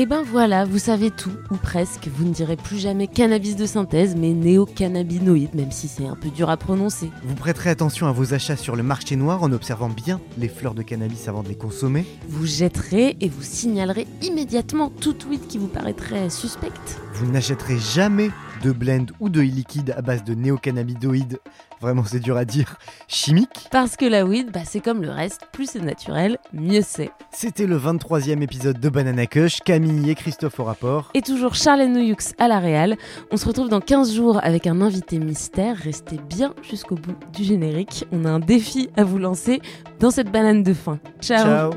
Et 0.00 0.06
ben 0.06 0.22
voilà, 0.22 0.64
vous 0.64 0.78
savez 0.78 1.10
tout, 1.10 1.32
ou 1.50 1.56
presque. 1.56 2.06
Vous 2.06 2.24
ne 2.24 2.32
direz 2.32 2.54
plus 2.54 2.78
jamais 2.78 3.08
cannabis 3.08 3.56
de 3.56 3.66
synthèse, 3.66 4.14
mais 4.14 4.32
néocannabinoïdes, 4.32 5.56
même 5.56 5.72
si 5.72 5.88
c'est 5.88 6.06
un 6.06 6.14
peu 6.14 6.28
dur 6.28 6.50
à 6.50 6.56
prononcer. 6.56 7.10
Vous 7.24 7.34
prêterez 7.34 7.70
attention 7.70 8.06
à 8.06 8.12
vos 8.12 8.32
achats 8.32 8.54
sur 8.54 8.76
le 8.76 8.84
marché 8.84 9.16
noir 9.16 9.42
en 9.42 9.50
observant 9.50 9.88
bien 9.88 10.20
les 10.38 10.46
fleurs 10.46 10.74
de 10.74 10.82
cannabis 10.82 11.26
avant 11.26 11.42
de 11.42 11.48
les 11.48 11.56
consommer. 11.56 12.06
Vous 12.28 12.46
jetterez 12.46 13.16
et 13.20 13.28
vous 13.28 13.42
signalerez 13.42 14.06
immédiatement 14.22 14.88
tout 14.88 15.14
tweet 15.14 15.48
qui 15.48 15.58
vous 15.58 15.66
paraîtrait 15.66 16.30
suspect. 16.30 16.70
Vous 17.14 17.26
n'achèterez 17.32 17.78
jamais 17.78 18.30
de 18.62 18.72
blend 18.72 19.06
ou 19.20 19.28
de 19.28 19.40
e-liquide 19.40 19.94
à 19.96 20.02
base 20.02 20.24
de 20.24 20.34
néocannabinoïdes 20.34 21.38
Vraiment, 21.80 22.04
c'est 22.04 22.18
dur 22.18 22.36
à 22.36 22.44
dire. 22.44 22.76
Chimique 23.06 23.68
Parce 23.70 23.96
que 23.96 24.04
la 24.04 24.24
weed, 24.24 24.50
bah, 24.50 24.60
c'est 24.64 24.80
comme 24.80 25.02
le 25.02 25.10
reste, 25.10 25.42
plus 25.52 25.70
c'est 25.70 25.80
naturel, 25.80 26.38
mieux 26.52 26.82
c'est. 26.82 27.10
C'était 27.30 27.66
le 27.66 27.78
23e 27.78 28.42
épisode 28.42 28.80
de 28.80 28.88
Banana 28.88 29.26
Kush, 29.26 29.60
Camille 29.60 30.10
et 30.10 30.14
Christophe 30.14 30.58
au 30.58 30.64
rapport. 30.64 31.10
Et 31.14 31.22
toujours 31.22 31.54
Charlène 31.54 31.92
Noyoux 31.92 32.16
à 32.38 32.48
la 32.48 32.58
Réal. 32.58 32.96
On 33.30 33.36
se 33.36 33.46
retrouve 33.46 33.68
dans 33.68 33.80
15 33.80 34.12
jours 34.12 34.40
avec 34.42 34.66
un 34.66 34.80
invité 34.80 35.18
mystère. 35.18 35.76
Restez 35.76 36.18
bien 36.28 36.54
jusqu'au 36.68 36.96
bout 36.96 37.16
du 37.32 37.44
générique. 37.44 38.06
On 38.10 38.24
a 38.24 38.30
un 38.30 38.40
défi 38.40 38.90
à 38.96 39.04
vous 39.04 39.18
lancer 39.18 39.60
dans 40.00 40.10
cette 40.10 40.32
banane 40.32 40.62
de 40.62 40.74
fin. 40.74 40.98
Ciao. 41.20 41.44
Ciao. 41.44 41.72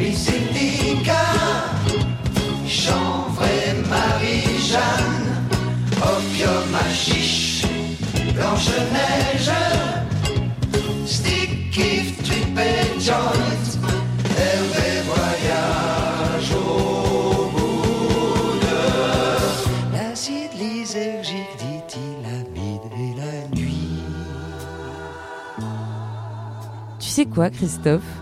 Et 0.00 0.14
Blanche-Neige, 8.40 9.52
stick, 11.04 11.70
kiff, 11.70 12.22
trip 12.22 12.58
et 12.58 12.98
joint, 12.98 13.68
Hervé 14.34 15.02
voyage 15.04 16.52
au 16.54 17.50
bout 17.50 18.58
de 18.62 19.92
l'acide 19.92 20.54
lysergique, 20.58 21.54
dit-il, 21.58 22.24
amide 22.24 22.86
et 22.96 23.12
la 23.20 23.34
nuit. 23.54 24.00
Tu 26.98 27.08
sais 27.10 27.26
quoi, 27.26 27.50
Christophe? 27.50 28.19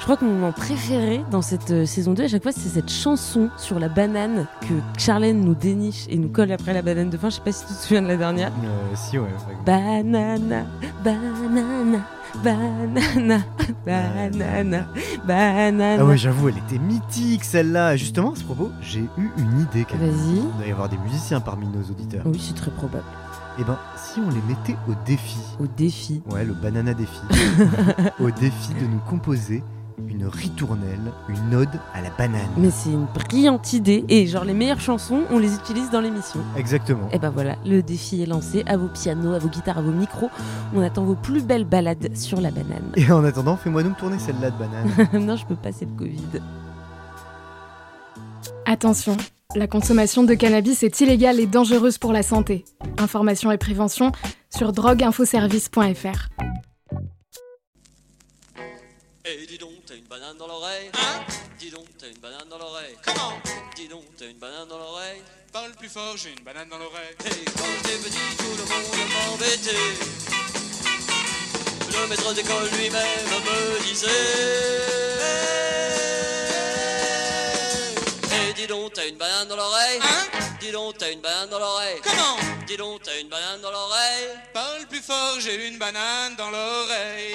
Je 0.00 0.04
crois 0.06 0.16
que 0.16 0.24
mon 0.24 0.32
moment 0.32 0.52
préféré 0.52 1.22
dans 1.30 1.42
cette 1.42 1.70
euh, 1.72 1.84
saison 1.84 2.14
2, 2.14 2.24
à 2.24 2.28
chaque 2.28 2.42
fois, 2.42 2.52
c'est 2.52 2.70
cette 2.70 2.90
chanson 2.90 3.50
sur 3.58 3.78
la 3.78 3.90
banane 3.90 4.46
que 4.62 4.72
Charlène 4.98 5.42
nous 5.42 5.54
déniche 5.54 6.06
et 6.08 6.16
nous 6.16 6.30
colle 6.30 6.50
après 6.52 6.72
la 6.72 6.80
banane 6.80 7.10
de 7.10 7.18
fin. 7.18 7.28
Je 7.28 7.34
sais 7.34 7.42
pas 7.42 7.52
si 7.52 7.66
tu 7.66 7.74
te 7.74 7.78
souviens 7.78 8.00
de 8.00 8.06
la 8.08 8.16
dernière. 8.16 8.48
Euh, 8.64 8.94
si, 8.94 9.18
ouais. 9.18 9.28
Banana, 9.66 10.64
banana, 11.04 11.98
banana, 12.42 13.40
banana, 13.84 14.86
banana. 15.26 15.96
Ah 16.00 16.04
ouais, 16.06 16.16
j'avoue, 16.16 16.48
elle 16.48 16.56
était 16.56 16.78
mythique 16.78 17.44
celle-là. 17.44 17.96
Justement, 17.96 18.32
à 18.32 18.36
ce 18.36 18.44
propos, 18.44 18.70
j'ai 18.80 19.00
eu 19.00 19.30
une 19.36 19.60
idée. 19.60 19.84
Vas-y. 19.94 20.36
Il 20.38 20.56
doit 20.56 20.66
y 20.66 20.72
avoir 20.72 20.88
des 20.88 20.98
musiciens 20.98 21.40
parmi 21.40 21.66
nos 21.66 21.82
auditeurs. 21.82 22.22
Oui, 22.24 22.42
c'est 22.42 22.56
très 22.56 22.70
probable. 22.70 23.04
Eh 23.58 23.64
ben, 23.64 23.76
si 23.96 24.18
on 24.18 24.30
les 24.30 24.40
mettait 24.48 24.76
au 24.88 24.94
défi, 25.04 25.36
Au 25.60 25.66
défi. 25.66 26.22
ouais, 26.30 26.46
le 26.46 26.54
banana 26.54 26.94
défi, 26.94 27.20
au 28.18 28.30
défi 28.30 28.72
de 28.80 28.86
nous 28.86 29.00
composer 29.10 29.62
une 30.08 30.26
ritournelle, 30.26 31.12
une 31.28 31.54
ode 31.54 31.68
à 31.94 32.00
la 32.00 32.10
banane. 32.10 32.48
Mais 32.56 32.70
c'est 32.70 32.90
une 32.90 33.06
brillante 33.06 33.72
idée. 33.72 34.04
Et 34.08 34.26
genre, 34.26 34.44
les 34.44 34.54
meilleures 34.54 34.80
chansons, 34.80 35.22
on 35.30 35.38
les 35.38 35.54
utilise 35.54 35.90
dans 35.90 36.00
l'émission. 36.00 36.40
Exactement. 36.56 37.08
Et 37.12 37.18
ben 37.18 37.30
voilà, 37.30 37.56
le 37.66 37.82
défi 37.82 38.22
est 38.22 38.26
lancé. 38.26 38.62
À 38.66 38.76
vos 38.76 38.88
pianos, 38.88 39.32
à 39.32 39.38
vos 39.38 39.48
guitares, 39.48 39.78
à 39.78 39.82
vos 39.82 39.92
micros. 39.92 40.30
On 40.74 40.82
attend 40.82 41.04
vos 41.04 41.14
plus 41.14 41.42
belles 41.44 41.64
balades 41.64 42.16
sur 42.16 42.40
la 42.40 42.50
banane. 42.50 42.92
Et 42.96 43.10
en 43.10 43.24
attendant, 43.24 43.56
fais-moi 43.56 43.82
donc 43.82 43.96
tourner 43.96 44.18
celle-là 44.18 44.50
de 44.50 44.56
banane. 44.56 45.08
non, 45.26 45.36
je 45.36 45.46
peux 45.46 45.56
pas, 45.56 45.72
c'est 45.72 45.86
le 45.86 45.96
Covid. 45.96 46.40
Attention, 48.66 49.16
la 49.56 49.66
consommation 49.66 50.22
de 50.22 50.34
cannabis 50.34 50.82
est 50.82 51.00
illégale 51.00 51.40
et 51.40 51.46
dangereuse 51.46 51.98
pour 51.98 52.12
la 52.12 52.22
santé. 52.22 52.64
Information 52.98 53.50
et 53.50 53.58
prévention 53.58 54.12
sur 54.48 54.72
drogueinfoservice.fr. 54.72 56.28
Eh 59.24 59.46
dis 60.10 60.16
donc, 60.18 60.18
t'as 60.18 60.18
une 60.18 60.18
banane 60.18 60.38
dans 60.38 60.48
l'oreille. 60.48 60.90
Hein? 60.94 61.24
Dis 61.58 61.70
donc, 61.70 61.94
t'as 61.98 62.06
une 62.06 62.18
banane 62.18 62.48
dans 62.48 62.58
l'oreille. 62.58 62.96
Comment? 63.04 63.34
Dis 63.76 63.88
donc, 63.88 64.04
t'as 64.18 64.26
une 64.26 64.38
banane 64.38 64.66
dans 64.68 64.78
l'oreille. 64.78 65.22
Parle 65.52 65.72
plus 65.72 65.88
fort, 65.88 66.16
j'ai 66.16 66.30
une 66.30 66.42
banane 66.42 66.68
dans 66.68 66.78
l'oreille. 66.78 67.14
Et 67.26 67.44
quand 67.56 67.64
j'étais 67.84 67.98
petit, 67.98 68.36
tout 68.38 68.56
le 68.58 68.64
monde 68.64 68.90
m'embêtait 69.14 69.70
Le 71.92 72.08
maître 72.08 72.34
d'école 72.34 72.68
lui-même 72.70 73.28
me 73.28 73.82
disait. 73.84 74.08
Eh 78.32 78.52
dis 78.54 78.66
donc, 78.66 78.92
t'as 78.94 79.06
une 79.06 79.16
banane 79.16 79.48
dans 79.48 79.56
l'oreille. 79.56 80.00
Hein? 80.02 80.26
Dis 80.60 80.72
donc, 80.72 80.98
t'as 80.98 81.12
une 81.12 81.20
banane 81.20 81.50
dans 81.50 81.58
l'oreille. 81.60 82.00
Comment? 82.02 82.36
Dis 82.66 82.76
donc, 82.76 83.02
t'as 83.04 83.18
une 83.20 83.28
banane 83.28 83.60
dans 83.60 83.70
l'oreille. 83.70 84.28
Parle 84.52 84.86
plus 84.86 85.02
fort, 85.02 85.38
j'ai 85.38 85.68
une 85.68 85.78
banane 85.78 86.34
dans 86.36 86.50
l'oreille. 86.50 87.34